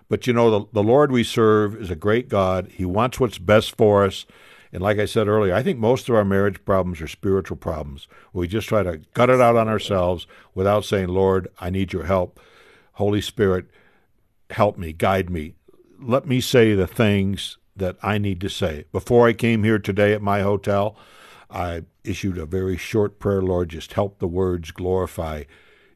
But 0.09 0.27
you 0.27 0.33
know, 0.33 0.51
the, 0.51 0.67
the 0.73 0.83
Lord 0.83 1.13
we 1.13 1.23
serve 1.23 1.77
is 1.77 1.91
a 1.91 1.97
great 1.97 2.29
God. 2.29 2.69
He 2.73 2.85
wants 2.87 3.21
what's 3.21 3.39
best 3.39 3.77
for 3.77 4.05
us. 4.05 4.25
And 4.73 4.83
like 4.83 4.99
I 4.99 5.05
said 5.05 5.29
earlier, 5.29 5.55
I 5.55 5.63
think 5.63 5.79
most 5.79 6.09
of 6.09 6.15
our 6.15 6.25
marriage 6.25 6.65
problems 6.65 7.01
are 7.01 7.09
spiritual 7.09 7.57
problems. 7.57 8.07
We 8.33 8.49
just 8.49 8.69
try 8.69 8.83
to 8.83 9.01
gut 9.15 9.31
it 9.31 9.41
out 9.41 9.57
on 9.57 9.69
ourselves 9.69 10.27
without 10.55 10.85
saying, 10.85 11.09
Lord, 11.09 11.49
I 11.61 11.71
need 11.71 11.93
your 11.93 12.05
help. 12.05 12.41
Holy 12.93 13.21
Spirit, 13.21 13.67
help 14.51 14.79
me, 14.79 14.93
guide 14.93 15.31
me. 15.31 15.55
Let 16.01 16.27
me 16.27 16.41
say 16.41 16.75
the 16.75 16.87
things 16.87 17.59
that 17.77 17.97
I 18.03 18.19
need 18.19 18.41
to 18.43 18.51
say. 18.51 18.85
Before 18.93 19.27
I 19.27 19.33
came 19.33 19.65
here 19.65 19.79
today 19.79 20.13
at 20.13 20.23
my 20.23 20.41
hotel, 20.41 20.97
I 21.51 21.85
issued 22.05 22.39
a 22.39 22.47
very 22.47 22.77
short 22.77 23.19
prayer, 23.19 23.43
Lord, 23.43 23.71
just 23.71 23.95
help 23.95 24.19
the 24.19 24.29
words 24.29 24.71
glorify 24.71 25.45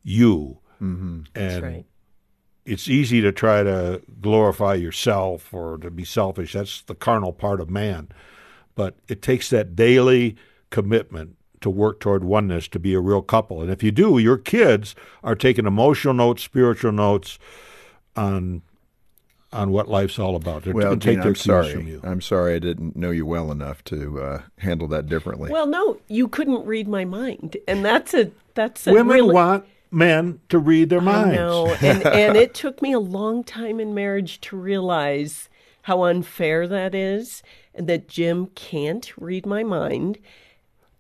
you. 0.02 0.58
Mm-hmm. 0.80 1.22
And 1.34 1.62
right. 1.62 1.86
it's 2.64 2.88
easy 2.88 3.20
to 3.20 3.32
try 3.32 3.62
to 3.62 4.02
glorify 4.20 4.74
yourself 4.74 5.52
or 5.52 5.78
to 5.78 5.90
be 5.90 6.04
selfish. 6.04 6.54
That's 6.54 6.82
the 6.82 6.94
carnal 6.94 7.32
part 7.32 7.60
of 7.60 7.70
man. 7.70 8.08
But 8.74 8.96
it 9.08 9.20
takes 9.20 9.50
that 9.50 9.76
daily 9.76 10.36
commitment 10.70 11.36
to 11.60 11.70
work 11.70 12.00
toward 12.00 12.24
oneness 12.24 12.66
to 12.68 12.78
be 12.78 12.94
a 12.94 13.00
real 13.00 13.22
couple. 13.22 13.60
And 13.62 13.70
if 13.70 13.82
you 13.82 13.92
do, 13.92 14.18
your 14.18 14.38
kids 14.38 14.94
are 15.22 15.34
taking 15.34 15.66
emotional 15.66 16.14
notes, 16.14 16.42
spiritual 16.42 16.92
notes 16.92 17.38
on 18.16 18.62
on 19.52 19.70
what 19.70 19.88
life's 19.88 20.18
all 20.18 20.36
about. 20.36 20.64
They're 20.64 20.74
Well, 20.74 20.88
going 20.88 21.00
to 21.00 21.04
take 21.06 21.14
Jean, 21.16 21.20
their 21.20 21.28
I'm 21.28 21.34
cues 21.34 21.44
sorry. 21.44 21.72
from 21.74 21.86
you. 21.88 22.00
I'm 22.04 22.20
sorry 22.20 22.54
I 22.54 22.58
didn't 22.58 22.96
know 22.96 23.10
you 23.10 23.26
well 23.26 23.50
enough 23.52 23.84
to 23.84 24.20
uh, 24.20 24.42
handle 24.58 24.88
that 24.88 25.06
differently. 25.08 25.50
Well, 25.50 25.66
no, 25.66 25.98
you 26.08 26.28
couldn't 26.28 26.64
read 26.66 26.88
my 26.88 27.04
mind, 27.04 27.56
and 27.68 27.84
that's 27.84 28.14
a 28.14 28.30
that's 28.54 28.86
a 28.86 28.92
Women 28.92 29.14
really, 29.16 29.34
want 29.34 29.64
men 29.90 30.40
to 30.48 30.58
read 30.58 30.88
their 30.90 31.00
I 31.00 31.04
minds. 31.04 31.34
know, 31.36 31.74
and 31.82 32.06
and 32.06 32.36
it 32.36 32.54
took 32.54 32.80
me 32.82 32.92
a 32.92 32.98
long 33.00 33.44
time 33.44 33.78
in 33.80 33.94
marriage 33.94 34.40
to 34.42 34.56
realize 34.56 35.48
how 35.82 36.04
unfair 36.04 36.66
that 36.68 36.94
is, 36.94 37.42
and 37.74 37.88
that 37.88 38.08
Jim 38.08 38.46
can't 38.54 39.12
read 39.18 39.46
my 39.46 39.62
mind. 39.64 40.18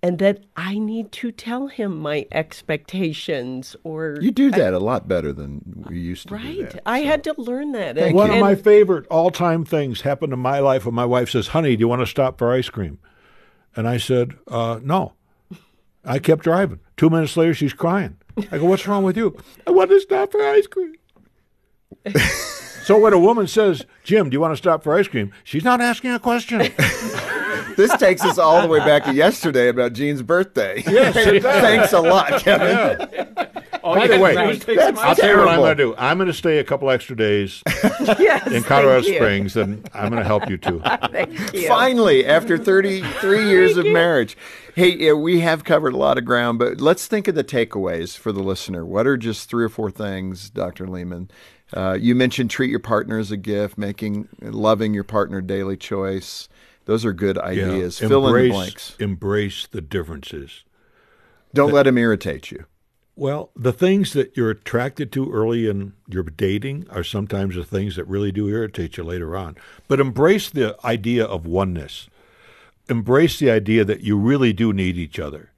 And 0.02 0.18
that 0.18 0.40
I 0.56 0.78
need 0.78 1.12
to 1.12 1.30
tell 1.30 1.68
him 1.68 1.98
my 2.00 2.26
expectations 2.32 3.76
or 3.84 4.18
You 4.20 4.30
do 4.32 4.50
that 4.50 4.74
a 4.74 4.78
lot 4.80 5.06
better 5.06 5.32
than 5.32 5.84
we 5.88 5.98
used 6.00 6.24
to 6.28 6.28
do 6.30 6.34
right. 6.34 6.70
that. 6.70 6.82
I 6.84 7.00
had 7.00 7.22
to 7.24 7.34
learn 7.38 7.72
that. 7.72 7.96
And- 7.96 8.14
One 8.14 8.30
of 8.30 8.36
and- 8.36 8.40
my 8.44 8.54
favorite 8.56 9.06
all-time 9.08 9.64
things 9.64 10.00
happened 10.00 10.32
in 10.32 10.38
my 10.40 10.58
life 10.58 10.84
when 10.86 10.94
my 10.94 11.04
wife 11.04 11.30
says, 11.30 11.48
"Honey, 11.48 11.76
do 11.76 11.80
you 11.80 11.88
want 11.88 12.00
to 12.02 12.06
stop 12.06 12.36
for 12.38 12.52
ice 12.52 12.68
cream?" 12.68 12.98
And 13.76 13.88
I 13.88 13.96
said, 13.96 14.32
uh, 14.48 14.80
"No." 14.82 15.12
I 16.04 16.18
kept 16.18 16.42
driving. 16.42 16.80
Two 16.96 17.08
minutes 17.10 17.36
later, 17.36 17.54
she's 17.54 17.72
crying. 17.72 18.16
I 18.50 18.58
go, 18.58 18.64
"What's 18.64 18.88
wrong 18.88 19.04
with 19.04 19.16
you?" 19.16 19.36
I 19.68 19.70
want 19.70 19.90
to 19.90 20.00
stop 20.00 20.32
for 20.32 20.42
ice 20.42 20.66
cream. 20.66 20.94
so 22.82 22.98
when 22.98 23.12
a 23.12 23.18
woman 23.20 23.46
says, 23.46 23.86
"Jim, 24.02 24.28
do 24.28 24.34
you 24.34 24.40
want 24.40 24.52
to 24.52 24.56
stop 24.56 24.82
for 24.82 24.98
ice 24.98 25.06
cream?" 25.06 25.32
She's 25.44 25.62
not 25.62 25.80
asking 25.80 26.10
a 26.10 26.18
question. 26.18 26.60
This 27.76 27.96
takes 27.96 28.22
us 28.24 28.38
all 28.38 28.62
the 28.62 28.68
way 28.68 28.78
back 28.80 29.04
to 29.04 29.14
yesterday 29.14 29.68
about 29.68 29.92
Jean's 29.92 30.22
birthday. 30.22 30.82
Yes. 30.92 31.14
Thanks 31.42 31.92
a 31.92 32.00
lot, 32.00 32.40
Kevin. 32.42 33.08
By 33.82 34.06
the 34.06 34.18
way, 34.20 34.36
Right. 34.36 34.68
I'll 34.68 34.76
tell 34.76 34.76
you 34.84 34.96
what 34.96 34.98
I'm 35.08 35.16
terrible. 35.16 35.54
going 35.56 35.76
to 35.76 35.82
do. 35.84 35.94
I'm 35.98 36.18
going 36.18 36.26
to 36.28 36.32
stay 36.34 36.58
a 36.58 36.64
couple 36.64 36.90
extra 36.90 37.16
days 37.16 37.62
yes, 38.18 38.46
in 38.46 38.62
Colorado. 38.62 39.02
Springs, 39.02 39.56
and 39.56 39.88
I'm 39.94 40.10
going 40.10 40.20
to 40.22 40.26
help 40.26 40.48
you 40.48 40.58
too. 40.58 40.80
Thank 41.10 41.52
you. 41.54 41.66
Finally, 41.68 42.26
after 42.26 42.58
33 42.58 43.48
years 43.48 43.76
of 43.76 43.86
marriage. 43.86 44.36
Hey, 44.74 44.96
yeah, 44.96 45.12
we 45.12 45.40
have 45.40 45.64
covered 45.64 45.92
a 45.92 45.96
lot 45.98 46.16
of 46.16 46.24
ground, 46.24 46.58
but 46.58 46.80
let's 46.80 47.06
think 47.06 47.28
of 47.28 47.34
the 47.34 47.44
takeaways 47.44 48.16
for 48.16 48.32
the 48.32 48.42
listener. 48.42 48.86
What 48.86 49.06
are 49.06 49.16
just 49.18 49.48
three 49.50 49.64
or 49.64 49.68
four 49.68 49.90
things, 49.90 50.48
Dr. 50.48 50.86
Leman? 50.86 51.30
Uh, 51.74 51.96
you 52.00 52.14
mentioned 52.14 52.50
treat 52.50 52.70
your 52.70 52.78
partner 52.80 53.18
as 53.18 53.30
a 53.30 53.36
gift, 53.36 53.76
making 53.78 54.28
loving 54.40 54.94
your 54.94 55.04
partner 55.04 55.40
daily 55.40 55.76
choice. 55.76 56.48
Those 56.84 57.04
are 57.04 57.12
good 57.12 57.38
ideas. 57.38 57.98
Fill 57.98 58.26
in 58.26 58.32
the 58.32 58.38
embrace, 58.38 58.52
blanks. 58.52 58.96
embrace 58.98 59.66
the 59.66 59.80
differences. 59.80 60.64
Don't 61.54 61.72
let 61.72 61.84
them 61.84 61.98
irritate 61.98 62.50
you. 62.50 62.64
Well, 63.14 63.50
the 63.54 63.72
things 63.72 64.14
that 64.14 64.36
you're 64.36 64.50
attracted 64.50 65.12
to 65.12 65.30
early 65.30 65.68
in 65.68 65.92
your 66.08 66.22
dating 66.22 66.86
are 66.90 67.04
sometimes 67.04 67.54
the 67.54 67.64
things 67.64 67.96
that 67.96 68.06
really 68.06 68.32
do 68.32 68.48
irritate 68.48 68.96
you 68.96 69.04
later 69.04 69.36
on. 69.36 69.56
But 69.86 70.00
embrace 70.00 70.48
the 70.48 70.76
idea 70.84 71.24
of 71.24 71.44
oneness. 71.44 72.08
Embrace 72.88 73.38
the 73.38 73.50
idea 73.50 73.84
that 73.84 74.00
you 74.00 74.16
really 74.16 74.52
do 74.52 74.72
need 74.72 74.96
each 74.96 75.18
other. 75.18 75.50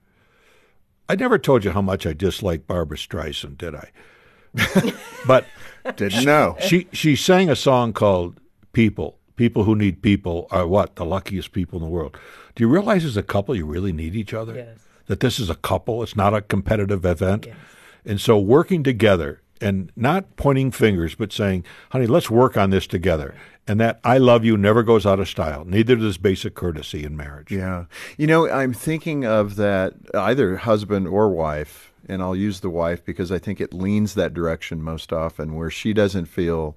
I 1.09 1.15
never 1.15 1.39
told 1.39 1.65
you 1.65 1.71
how 1.71 1.83
much 1.83 2.07
I 2.07 2.13
dislike 2.13 2.67
Barbra 2.67 2.97
Streisand, 2.97 3.59
did 3.59 3.75
I? 3.75 3.91
but 5.27 5.47
Didn't 5.97 6.25
know. 6.25 6.57
she 6.61 6.89
she 6.93 7.17
sang 7.17 7.51
a 7.51 7.57
song 7.57 7.93
called 7.93 8.41
People. 8.73 9.19
People 9.37 9.65
who 9.65 9.75
need 9.75 10.03
people 10.03 10.47
are 10.51 10.67
what? 10.67 10.97
The 10.97 11.05
luckiest 11.05 11.53
people 11.53 11.79
in 11.79 11.85
the 11.85 11.91
world. 11.91 12.17
Do 12.55 12.63
you 12.63 12.69
realize 12.69 13.05
as 13.05 13.17
a 13.17 13.23
couple 13.23 13.55
you 13.57 13.67
really 13.67 13.93
need 13.93 14.15
each 14.15 14.33
other? 14.33 14.55
Yes. 14.55 14.79
That 15.07 15.21
this 15.21 15.39
is 15.39 15.51
a 15.51 15.57
couple, 15.57 16.03
it's 16.03 16.17
not 16.17 16.35
a 16.35 16.41
competitive 16.41 17.05
event. 17.05 17.47
And 18.05 18.21
so 18.21 18.39
working 18.39 18.83
together 18.83 19.43
and 19.61 19.91
not 19.97 20.37
pointing 20.37 20.71
fingers, 20.71 21.15
but 21.15 21.33
saying, 21.33 21.65
honey, 21.91 22.07
let's 22.07 22.31
work 22.31 22.57
on 22.57 22.71
this 22.71 22.87
together. 22.87 23.35
And 23.67 23.81
that 23.81 23.99
I 24.05 24.19
love 24.19 24.45
you 24.45 24.57
never 24.57 24.83
goes 24.83 25.07
out 25.07 25.21
of 25.21 25.29
style. 25.29 25.65
Neither 25.65 25.97
does 25.97 26.19
basic 26.19 26.55
courtesy 26.55 27.05
in 27.05 27.17
marriage. 27.17 27.51
Yeah. 27.51 27.87
You 28.19 28.27
know, 28.27 28.49
I'm 28.49 28.73
thinking 28.73 29.25
of 29.25 29.57
that 29.57 29.95
either 30.15 30.59
husband 30.59 31.09
or 31.09 31.31
wife, 31.31 31.93
and 32.07 32.21
I'll 32.21 32.37
use 32.37 32.61
the 32.61 32.69
wife 32.69 33.03
because 33.05 33.33
I 33.33 33.39
think 33.39 33.61
it 33.61 33.73
leans 33.73 34.15
that 34.15 34.35
direction 34.35 34.83
most 34.83 35.13
often, 35.13 35.55
where 35.55 35.71
she 35.71 35.95
doesn't 35.95 36.27
feel 36.27 36.77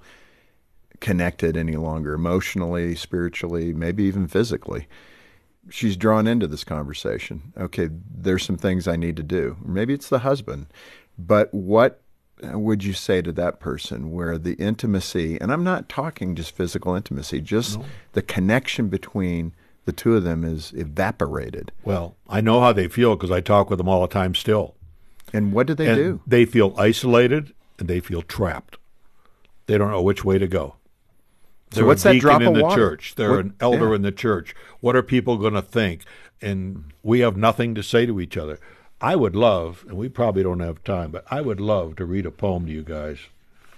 connected 0.99 1.55
any 1.55 1.75
longer 1.75 2.13
emotionally, 2.13 2.95
spiritually, 2.95 3.73
maybe 3.73 4.03
even 4.03 4.27
physically. 4.27 4.87
She's 5.69 5.97
drawn 5.97 6.27
into 6.27 6.47
this 6.47 6.63
conversation. 6.63 7.53
Okay, 7.57 7.89
there's 7.91 8.43
some 8.43 8.57
things 8.57 8.87
I 8.87 8.95
need 8.95 9.17
to 9.17 9.23
do. 9.23 9.57
Maybe 9.65 9.93
it's 9.93 10.09
the 10.09 10.19
husband. 10.19 10.67
But 11.17 11.53
what 11.53 12.01
would 12.41 12.83
you 12.83 12.93
say 12.93 13.21
to 13.21 13.31
that 13.33 13.59
person 13.59 14.11
where 14.11 14.37
the 14.37 14.53
intimacy, 14.53 15.39
and 15.41 15.51
I'm 15.51 15.63
not 15.63 15.89
talking 15.89 16.35
just 16.35 16.55
physical 16.55 16.95
intimacy, 16.95 17.41
just 17.41 17.79
the 18.13 18.21
connection 18.21 18.89
between 18.89 19.53
the 19.85 19.91
two 19.91 20.15
of 20.15 20.23
them 20.23 20.43
is 20.43 20.71
evaporated? 20.73 21.71
Well, 21.83 22.15
I 22.29 22.41
know 22.41 22.61
how 22.61 22.73
they 22.73 22.87
feel 22.87 23.15
because 23.15 23.31
I 23.31 23.41
talk 23.41 23.69
with 23.69 23.77
them 23.77 23.89
all 23.89 24.01
the 24.01 24.07
time 24.07 24.35
still. 24.35 24.75
And 25.33 25.51
what 25.51 25.67
do 25.67 25.73
they 25.73 25.87
and 25.87 25.97
do? 25.97 26.21
They 26.25 26.45
feel 26.45 26.73
isolated 26.77 27.53
and 27.79 27.87
they 27.87 27.99
feel 27.99 28.21
trapped. 28.21 28.77
They 29.65 29.77
don't 29.77 29.91
know 29.91 30.01
which 30.01 30.23
way 30.23 30.37
to 30.37 30.47
go. 30.47 30.75
So 31.71 31.77
They're 31.81 31.85
what's 31.85 32.05
a 32.05 32.13
that 32.13 32.19
drop 32.21 32.41
in 32.41 32.47
of 32.47 32.53
the 32.55 32.63
water? 32.63 32.75
church. 32.75 33.15
They're 33.15 33.31
What- 33.31 33.39
an 33.45 33.53
elder 33.59 33.89
yeah. 33.89 33.95
in 33.95 34.01
the 34.03 34.11
church. 34.11 34.55
What 34.79 34.95
are 34.95 35.03
people 35.03 35.37
going 35.37 35.53
to 35.53 35.61
think? 35.61 36.01
And 36.41 36.85
we 37.03 37.19
have 37.21 37.35
nothing 37.35 37.75
to 37.75 37.83
say 37.83 38.05
to 38.05 38.19
each 38.21 38.37
other. 38.37 38.59
I 39.01 39.15
would 39.15 39.35
love, 39.35 39.83
and 39.87 39.97
we 39.97 40.09
probably 40.09 40.43
don't 40.43 40.59
have 40.61 40.83
time, 40.83 41.11
but 41.11 41.25
I 41.29 41.41
would 41.41 41.59
love 41.59 41.95
to 41.97 42.05
read 42.05 42.25
a 42.25 42.31
poem 42.31 42.65
to 42.65 42.71
you 42.71 42.81
guys, 42.83 43.17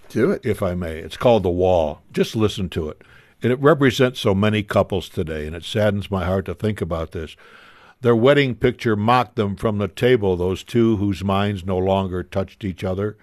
Do 0.10 0.32
it. 0.32 0.46
if 0.46 0.62
I 0.64 0.76
may. 0.76 0.98
It's 1.00 1.18
called 1.18 1.44
The 1.44 1.50
Wall. 1.50 2.02
Just 2.14 2.36
listen 2.36 2.70
to 2.70 2.90
it. 2.90 3.02
And 3.42 3.52
it 3.52 3.60
represents 3.60 4.20
so 4.20 4.34
many 4.36 4.64
couples 4.64 5.10
today, 5.10 5.48
and 5.48 5.56
it 5.56 5.64
saddens 5.64 6.12
my 6.12 6.26
heart 6.26 6.46
to 6.46 6.54
think 6.54 6.80
about 6.82 7.12
this. 7.12 7.36
Their 8.02 8.16
wedding 8.16 8.56
picture 8.56 8.96
mocked 8.96 9.36
them 9.36 9.56
from 9.58 9.78
the 9.78 9.88
table, 9.90 10.38
those 10.38 10.64
two 10.64 10.98
whose 10.98 11.24
minds 11.24 11.66
no 11.66 11.78
longer 11.78 12.24
touched 12.24 12.64
each 12.64 12.84
other. 12.84 13.18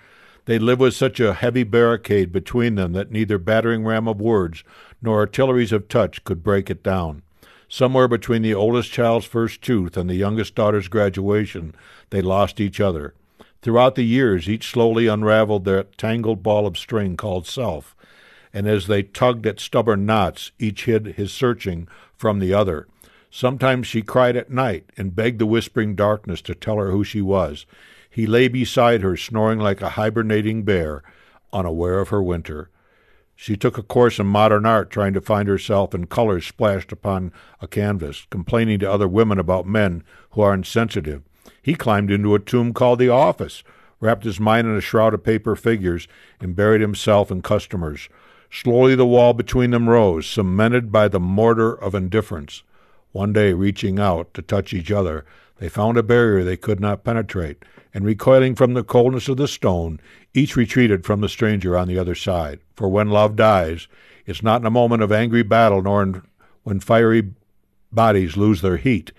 They 0.46 0.60
live 0.60 0.78
with 0.78 0.94
such 0.94 1.20
a 1.20 1.34
heavy 1.34 1.64
barricade 1.64 2.32
between 2.32 2.76
them 2.76 2.92
that 2.92 3.10
neither 3.10 3.36
battering 3.36 3.84
ram 3.84 4.08
of 4.08 4.20
words 4.20 4.64
nor 5.02 5.18
artilleries 5.18 5.72
of 5.72 5.88
touch 5.88 6.22
could 6.24 6.42
break 6.42 6.70
it 6.70 6.82
down. 6.82 7.22
Somewhere 7.68 8.06
between 8.06 8.42
the 8.42 8.54
oldest 8.54 8.92
child's 8.92 9.26
first 9.26 9.60
tooth 9.60 9.96
and 9.96 10.08
the 10.08 10.14
youngest 10.14 10.54
daughter's 10.54 10.86
graduation, 10.86 11.74
they 12.10 12.22
lost 12.22 12.60
each 12.60 12.80
other. 12.80 13.12
Throughout 13.60 13.96
the 13.96 14.04
years, 14.04 14.48
each 14.48 14.70
slowly 14.70 15.08
unraveled 15.08 15.64
their 15.64 15.82
tangled 15.82 16.44
ball 16.44 16.64
of 16.64 16.78
string 16.78 17.16
called 17.16 17.48
self, 17.48 17.96
and 18.54 18.68
as 18.68 18.86
they 18.86 19.02
tugged 19.02 19.46
at 19.46 19.58
stubborn 19.58 20.06
knots, 20.06 20.52
each 20.60 20.84
hid 20.84 21.14
his 21.16 21.32
searching 21.32 21.88
from 22.16 22.38
the 22.38 22.54
other. 22.54 22.86
Sometimes 23.32 23.88
she 23.88 24.00
cried 24.00 24.36
at 24.36 24.50
night 24.50 24.84
and 24.96 25.16
begged 25.16 25.40
the 25.40 25.46
whispering 25.46 25.96
darkness 25.96 26.40
to 26.42 26.54
tell 26.54 26.76
her 26.76 26.92
who 26.92 27.02
she 27.02 27.20
was. 27.20 27.66
He 28.16 28.26
lay 28.26 28.48
beside 28.48 29.02
her, 29.02 29.14
snoring 29.14 29.58
like 29.58 29.82
a 29.82 29.90
hibernating 29.90 30.62
bear, 30.62 31.02
unaware 31.52 32.00
of 32.00 32.08
her 32.08 32.22
winter. 32.22 32.70
She 33.34 33.58
took 33.58 33.76
a 33.76 33.82
course 33.82 34.18
in 34.18 34.26
modern 34.26 34.64
art, 34.64 34.88
trying 34.88 35.12
to 35.12 35.20
find 35.20 35.46
herself 35.46 35.94
in 35.94 36.06
colors 36.06 36.46
splashed 36.46 36.92
upon 36.92 37.30
a 37.60 37.68
canvas, 37.68 38.26
complaining 38.30 38.78
to 38.78 38.90
other 38.90 39.06
women 39.06 39.38
about 39.38 39.66
men 39.66 40.02
who 40.30 40.40
are 40.40 40.54
insensitive. 40.54 41.24
He 41.60 41.74
climbed 41.74 42.10
into 42.10 42.34
a 42.34 42.38
tomb 42.38 42.72
called 42.72 43.00
the 43.00 43.10
office, 43.10 43.62
wrapped 44.00 44.24
his 44.24 44.40
mind 44.40 44.66
in 44.66 44.74
a 44.74 44.80
shroud 44.80 45.12
of 45.12 45.22
paper 45.22 45.54
figures, 45.54 46.08
and 46.40 46.56
buried 46.56 46.80
himself 46.80 47.30
in 47.30 47.42
customers. 47.42 48.08
Slowly 48.50 48.94
the 48.94 49.04
wall 49.04 49.34
between 49.34 49.72
them 49.72 49.90
rose, 49.90 50.26
cemented 50.26 50.90
by 50.90 51.08
the 51.08 51.20
mortar 51.20 51.74
of 51.74 51.94
indifference. 51.94 52.62
One 53.12 53.34
day, 53.34 53.52
reaching 53.52 53.98
out 54.00 54.32
to 54.32 54.40
touch 54.40 54.72
each 54.72 54.90
other, 54.90 55.26
they 55.58 55.68
found 55.68 55.98
a 55.98 56.02
barrier 56.02 56.44
they 56.44 56.56
could 56.56 56.80
not 56.80 57.04
penetrate, 57.04 57.62
and 57.96 58.04
recoiling 58.04 58.54
from 58.54 58.74
the 58.74 58.84
coldness 58.84 59.26
of 59.26 59.38
the 59.38 59.48
stone, 59.48 59.98
each 60.34 60.54
retreated 60.54 61.02
from 61.02 61.22
the 61.22 61.30
stranger 61.30 61.78
on 61.78 61.88
the 61.88 61.98
other 61.98 62.14
side. 62.14 62.60
For 62.74 62.90
when 62.90 63.08
love 63.08 63.36
dies, 63.36 63.88
it's 64.26 64.42
not 64.42 64.60
in 64.60 64.66
a 64.66 64.70
moment 64.70 65.02
of 65.02 65.10
angry 65.10 65.42
battle, 65.42 65.80
nor 65.80 66.02
in, 66.02 66.22
when 66.62 66.78
fiery 66.78 67.32
bodies 67.90 68.36
lose 68.36 68.60
their 68.60 68.76
heat. 68.76 69.12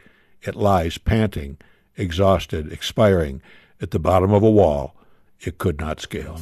It 0.44 0.56
lies 0.56 1.00
panting, 1.00 1.58
exhausted, 1.96 2.72
expiring 2.72 3.42
at 3.82 3.90
the 3.90 3.98
bottom 3.98 4.32
of 4.32 4.44
a 4.44 4.52
wall 4.52 4.96
it 5.40 5.58
could 5.58 5.80
not 5.80 6.00
scale. 6.00 6.40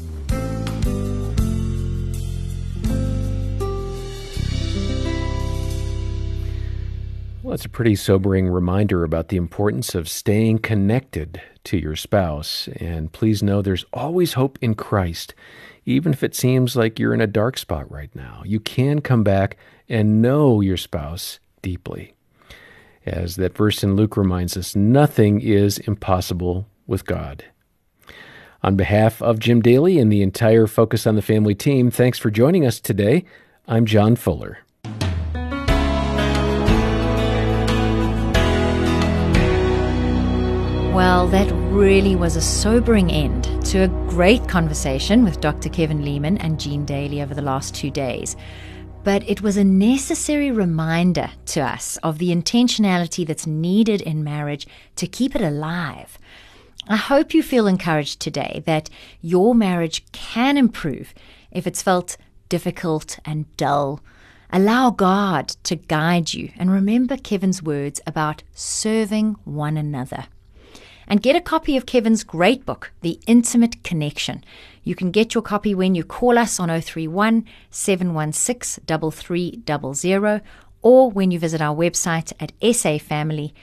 Well, 7.41 7.53
it's 7.53 7.63
a 7.63 7.69
pretty 7.69 7.95
sobering 7.95 8.49
reminder 8.49 9.05
about 9.05 9.29
the 9.29 9.37
importance 9.37 9.95
of 9.95 10.09
staying 10.09 10.59
connected 10.59 11.41
to 11.65 11.77
your 11.77 11.95
spouse. 11.95 12.67
And 12.77 13.11
please 13.11 13.43
know 13.43 13.61
there's 13.61 13.85
always 13.93 14.33
hope 14.33 14.57
in 14.61 14.75
Christ. 14.75 15.33
Even 15.85 16.13
if 16.13 16.23
it 16.23 16.35
seems 16.35 16.75
like 16.75 16.97
you're 16.97 17.13
in 17.13 17.21
a 17.21 17.27
dark 17.27 17.57
spot 17.57 17.89
right 17.91 18.13
now, 18.15 18.41
you 18.45 18.59
can 18.59 19.01
come 19.01 19.23
back 19.23 19.57
and 19.87 20.21
know 20.21 20.61
your 20.61 20.77
spouse 20.77 21.39
deeply. 21.61 22.13
As 23.05 23.35
that 23.35 23.55
verse 23.55 23.83
in 23.83 23.95
Luke 23.95 24.17
reminds 24.17 24.57
us, 24.57 24.75
nothing 24.75 25.39
is 25.41 25.77
impossible 25.79 26.67
with 26.87 27.05
God. 27.05 27.45
On 28.63 28.75
behalf 28.75 29.21
of 29.21 29.37
Jim 29.37 29.61
Daly 29.61 29.99
and 29.99 30.11
the 30.11 30.23
entire 30.23 30.65
Focus 30.65 31.05
on 31.05 31.15
the 31.15 31.21
Family 31.21 31.53
team, 31.53 31.91
thanks 31.91 32.17
for 32.17 32.31
joining 32.31 32.65
us 32.65 32.79
today. 32.79 33.23
I'm 33.67 33.85
John 33.85 34.15
Fuller. 34.15 34.64
Well, 40.95 41.27
that 41.27 41.51
really 41.73 42.15
was 42.15 42.37
a 42.37 42.41
sobering 42.41 43.11
end 43.11 43.43
to 43.65 43.79
a 43.79 43.89
great 44.09 44.47
conversation 44.47 45.25
with 45.25 45.41
Dr. 45.41 45.67
Kevin 45.67 46.05
Leman 46.05 46.37
and 46.37 46.57
Jean 46.57 46.85
Daly 46.85 47.21
over 47.21 47.33
the 47.33 47.41
last 47.41 47.75
two 47.75 47.91
days. 47.91 48.37
but 49.03 49.21
it 49.29 49.41
was 49.41 49.57
a 49.57 49.63
necessary 49.63 50.51
reminder 50.51 51.29
to 51.47 51.59
us 51.59 51.97
of 51.97 52.17
the 52.17 52.29
intentionality 52.33 53.27
that's 53.27 53.45
needed 53.45 54.01
in 54.01 54.23
marriage 54.23 54.65
to 54.95 55.05
keep 55.05 55.35
it 55.35 55.41
alive. 55.41 56.17
I 56.87 56.95
hope 56.95 57.33
you 57.33 57.43
feel 57.43 57.67
encouraged 57.67 58.21
today 58.21 58.63
that 58.65 58.89
your 59.21 59.53
marriage 59.53 60.05
can 60.13 60.55
improve 60.55 61.13
if 61.51 61.67
it's 61.67 61.83
felt 61.83 62.15
difficult 62.47 63.19
and 63.25 63.53
dull. 63.57 63.99
Allow 64.49 64.91
God 64.91 65.49
to 65.63 65.75
guide 65.75 66.33
you 66.33 66.51
and 66.57 66.71
remember 66.71 67.17
Kevin's 67.17 67.61
words 67.61 67.99
about 68.07 68.43
serving 68.53 69.35
one 69.43 69.75
another. 69.75 70.27
And 71.07 71.21
get 71.21 71.35
a 71.35 71.41
copy 71.41 71.77
of 71.77 71.85
Kevin's 71.85 72.23
great 72.23 72.65
book, 72.65 72.91
The 73.01 73.19
Intimate 73.27 73.83
Connection. 73.83 74.43
You 74.83 74.95
can 74.95 75.11
get 75.11 75.33
your 75.33 75.43
copy 75.43 75.75
when 75.75 75.95
you 75.95 76.03
call 76.03 76.37
us 76.37 76.59
on 76.59 76.69
031 76.69 77.45
716 77.69 78.83
3300 79.11 80.41
or 80.81 81.09
when 81.09 81.31
you 81.31 81.39
visit 81.39 81.61
our 81.61 81.75
website 81.75 82.31
at 82.39 82.57
safamily.co.za. 82.59 83.53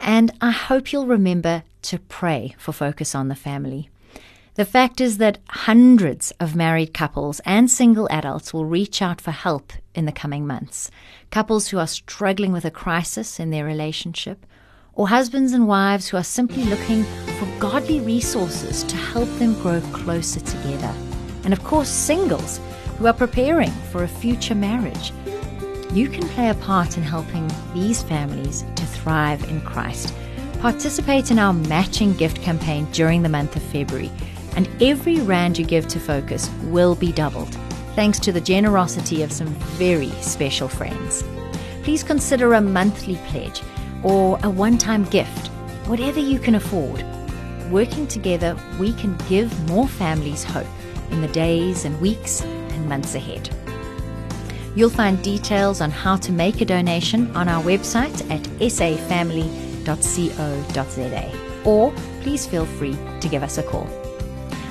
And 0.00 0.32
I 0.40 0.50
hope 0.50 0.92
you'll 0.92 1.06
remember 1.06 1.62
to 1.82 1.98
pray 1.98 2.54
for 2.58 2.72
Focus 2.72 3.14
on 3.14 3.28
the 3.28 3.34
Family. 3.34 3.90
The 4.54 4.64
fact 4.64 5.00
is 5.00 5.18
that 5.18 5.38
hundreds 5.48 6.30
of 6.38 6.54
married 6.54 6.94
couples 6.94 7.40
and 7.44 7.68
single 7.68 8.08
adults 8.10 8.54
will 8.54 8.64
reach 8.64 9.02
out 9.02 9.20
for 9.20 9.32
help 9.32 9.72
in 9.96 10.04
the 10.04 10.12
coming 10.12 10.46
months. 10.46 10.92
Couples 11.34 11.66
who 11.66 11.78
are 11.80 11.88
struggling 11.88 12.52
with 12.52 12.64
a 12.64 12.70
crisis 12.70 13.40
in 13.40 13.50
their 13.50 13.64
relationship, 13.64 14.46
or 14.94 15.08
husbands 15.08 15.52
and 15.52 15.66
wives 15.66 16.06
who 16.06 16.16
are 16.16 16.22
simply 16.22 16.62
looking 16.62 17.02
for 17.02 17.58
godly 17.58 17.98
resources 17.98 18.84
to 18.84 18.94
help 18.94 19.28
them 19.40 19.60
grow 19.60 19.80
closer 19.92 20.38
together. 20.38 20.94
And 21.42 21.52
of 21.52 21.64
course, 21.64 21.88
singles 21.88 22.60
who 22.98 23.08
are 23.08 23.12
preparing 23.12 23.72
for 23.90 24.04
a 24.04 24.08
future 24.22 24.54
marriage. 24.54 25.12
You 25.92 26.08
can 26.08 26.28
play 26.28 26.50
a 26.50 26.54
part 26.54 26.96
in 26.96 27.02
helping 27.02 27.50
these 27.74 28.00
families 28.00 28.64
to 28.76 28.86
thrive 28.86 29.42
in 29.50 29.60
Christ. 29.62 30.14
Participate 30.60 31.32
in 31.32 31.40
our 31.40 31.52
matching 31.52 32.14
gift 32.14 32.42
campaign 32.42 32.86
during 32.92 33.24
the 33.24 33.28
month 33.28 33.56
of 33.56 33.62
February 33.64 34.12
and 34.54 34.68
every 34.80 35.18
rand 35.18 35.58
you 35.58 35.66
give 35.66 35.88
to 35.88 35.98
Focus 35.98 36.48
will 36.66 36.94
be 36.94 37.10
doubled, 37.10 37.58
thanks 37.94 38.18
to 38.20 38.32
the 38.32 38.40
generosity 38.40 39.22
of 39.22 39.32
some 39.32 39.48
very 39.78 40.10
special 40.20 40.68
friends. 40.68 41.24
Please 41.82 42.02
consider 42.02 42.54
a 42.54 42.60
monthly 42.60 43.16
pledge 43.28 43.62
or 44.02 44.38
a 44.42 44.50
one 44.50 44.78
time 44.78 45.04
gift, 45.04 45.48
whatever 45.86 46.20
you 46.20 46.38
can 46.38 46.54
afford. 46.54 47.04
Working 47.70 48.06
together, 48.06 48.56
we 48.78 48.92
can 48.94 49.16
give 49.28 49.68
more 49.68 49.88
families 49.88 50.44
hope 50.44 50.66
in 51.10 51.20
the 51.20 51.28
days 51.28 51.84
and 51.84 52.00
weeks 52.00 52.42
and 52.42 52.88
months 52.88 53.14
ahead. 53.14 53.48
You'll 54.74 54.90
find 54.90 55.22
details 55.22 55.80
on 55.80 55.90
how 55.90 56.16
to 56.16 56.32
make 56.32 56.60
a 56.60 56.64
donation 56.64 57.34
on 57.36 57.48
our 57.48 57.62
website 57.62 58.28
at 58.30 58.42
safamily.co.za, 58.60 59.30
or 61.64 61.92
please 62.22 62.44
feel 62.46 62.66
free 62.66 62.96
to 63.20 63.28
give 63.28 63.42
us 63.42 63.58
a 63.58 63.62
call. 63.62 63.88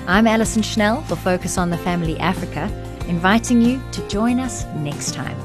I'm 0.05 0.27
Alison 0.27 0.62
Schnell 0.62 1.01
for 1.03 1.15
Focus 1.15 1.57
on 1.57 1.69
the 1.69 1.77
Family 1.77 2.19
Africa, 2.19 2.69
inviting 3.07 3.61
you 3.61 3.81
to 3.91 4.07
join 4.07 4.39
us 4.39 4.65
next 4.75 5.13
time 5.13 5.37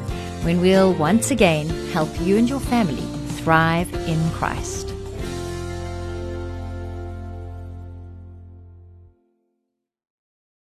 when 0.44 0.60
we'll 0.60 0.94
once 0.94 1.30
again 1.30 1.68
help 1.90 2.08
you 2.20 2.36
and 2.36 2.48
your 2.48 2.60
family 2.60 3.02
thrive 3.42 3.92
in 4.08 4.30
Christ. 4.30 4.87